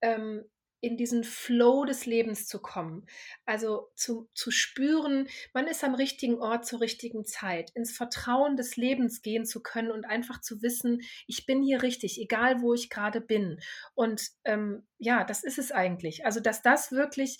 [0.00, 0.44] ähm,
[0.84, 3.06] in diesen Flow des Lebens zu kommen.
[3.46, 8.76] Also zu, zu spüren, man ist am richtigen Ort zur richtigen Zeit, ins Vertrauen des
[8.76, 12.90] Lebens gehen zu können und einfach zu wissen, ich bin hier richtig, egal wo ich
[12.90, 13.60] gerade bin.
[13.94, 16.26] Und ähm, ja, das ist es eigentlich.
[16.26, 17.38] Also, dass das wirklich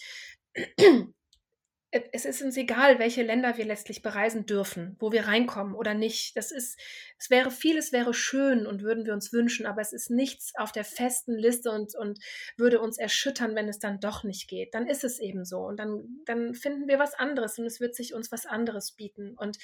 [2.12, 6.36] es ist uns egal, welche Länder wir letztlich bereisen dürfen, wo wir reinkommen oder nicht.
[6.36, 6.76] Das ist,
[7.18, 10.72] es wäre vieles wäre schön und würden wir uns wünschen, aber es ist nichts auf
[10.72, 12.18] der festen Liste und, und
[12.56, 14.74] würde uns erschüttern, wenn es dann doch nicht geht.
[14.74, 17.94] Dann ist es eben so und dann, dann finden wir was anderes und es wird
[17.94, 19.34] sich uns was anderes bieten.
[19.36, 19.58] Und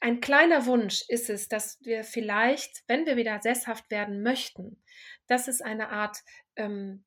[0.00, 4.82] ein kleiner Wunsch ist es, dass wir vielleicht, wenn wir wieder sesshaft werden möchten,
[5.26, 6.18] dass es eine Art
[6.56, 7.04] ähm,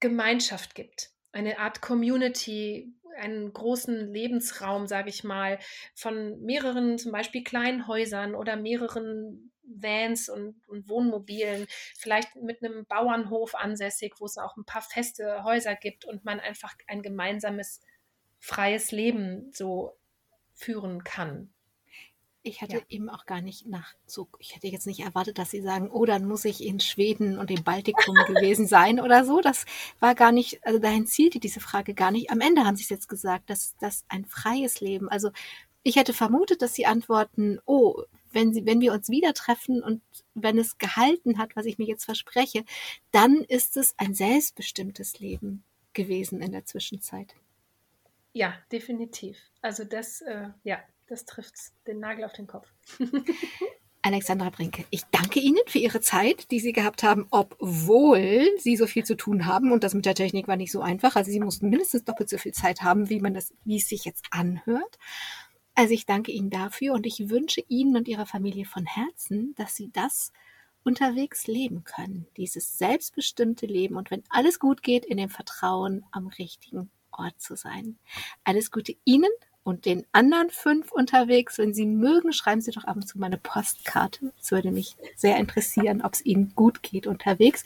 [0.00, 5.58] Gemeinschaft gibt eine Art Community, einen großen Lebensraum, sage ich mal,
[5.94, 11.66] von mehreren zum Beispiel kleinen Häusern oder mehreren Vans und, und, Wohnmobilen,
[11.98, 16.40] vielleicht mit einem Bauernhof ansässig, wo es auch ein paar feste Häuser gibt und man
[16.40, 17.80] einfach ein gemeinsames,
[18.38, 19.98] freies Leben so
[20.54, 21.52] führen kann.
[22.46, 22.82] Ich hatte ja.
[22.88, 26.04] eben auch gar nicht nach so, ich hätte jetzt nicht erwartet, dass Sie sagen, oh,
[26.04, 29.40] dann muss ich in Schweden und im Baltikum gewesen sein oder so.
[29.40, 29.64] Das
[29.98, 32.30] war gar nicht, also dahin zielte diese Frage gar nicht.
[32.30, 35.08] Am Ende haben Sie es jetzt gesagt, dass das ein freies Leben.
[35.08, 35.30] Also
[35.82, 40.00] ich hätte vermutet, dass Sie antworten, oh, wenn Sie, wenn wir uns wieder treffen und
[40.34, 42.64] wenn es gehalten hat, was ich mir jetzt verspreche,
[43.10, 47.34] dann ist es ein selbstbestimmtes Leben gewesen in der Zwischenzeit.
[48.34, 49.36] Ja, definitiv.
[49.62, 51.54] Also das, äh, ja, das trifft
[51.86, 52.68] den Nagel auf den Kopf.
[54.02, 58.86] Alexandra Brinke, ich danke Ihnen für Ihre Zeit, die Sie gehabt haben, obwohl Sie so
[58.86, 59.72] viel zu tun haben.
[59.72, 61.16] Und das mit der Technik war nicht so einfach.
[61.16, 64.04] Also Sie mussten mindestens doppelt so viel Zeit haben, wie man das, wie es sich
[64.04, 64.98] jetzt anhört.
[65.74, 69.74] Also ich danke Ihnen dafür und ich wünsche Ihnen und Ihrer Familie von Herzen, dass
[69.74, 70.32] Sie das
[70.84, 72.28] unterwegs leben können.
[72.36, 77.56] Dieses selbstbestimmte Leben und wenn alles gut geht, in dem Vertrauen am richtigen Ort zu
[77.56, 77.98] sein.
[78.44, 79.30] Alles Gute Ihnen
[79.66, 81.58] und den anderen fünf unterwegs.
[81.58, 84.32] Wenn Sie mögen, schreiben Sie doch ab und zu meine Postkarte.
[84.40, 87.64] Es würde mich sehr interessieren, ob es Ihnen gut geht unterwegs.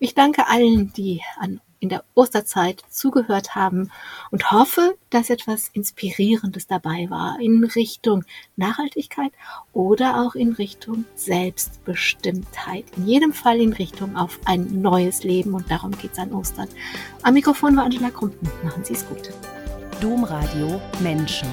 [0.00, 3.92] Ich danke allen, die an, in der Osterzeit zugehört haben
[4.32, 8.24] und hoffe, dass etwas Inspirierendes dabei war in Richtung
[8.56, 9.30] Nachhaltigkeit
[9.72, 12.86] oder auch in Richtung Selbstbestimmtheit.
[12.96, 16.68] In jedem Fall in Richtung auf ein neues Leben und darum geht es an Ostern.
[17.22, 18.50] Am Mikrofon war Angela Krumpen.
[18.64, 19.30] Machen Sie es gut.
[20.00, 21.48] Domradio Menschen.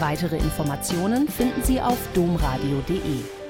[0.00, 3.41] Weitere Informationen finden Sie auf domradio.de.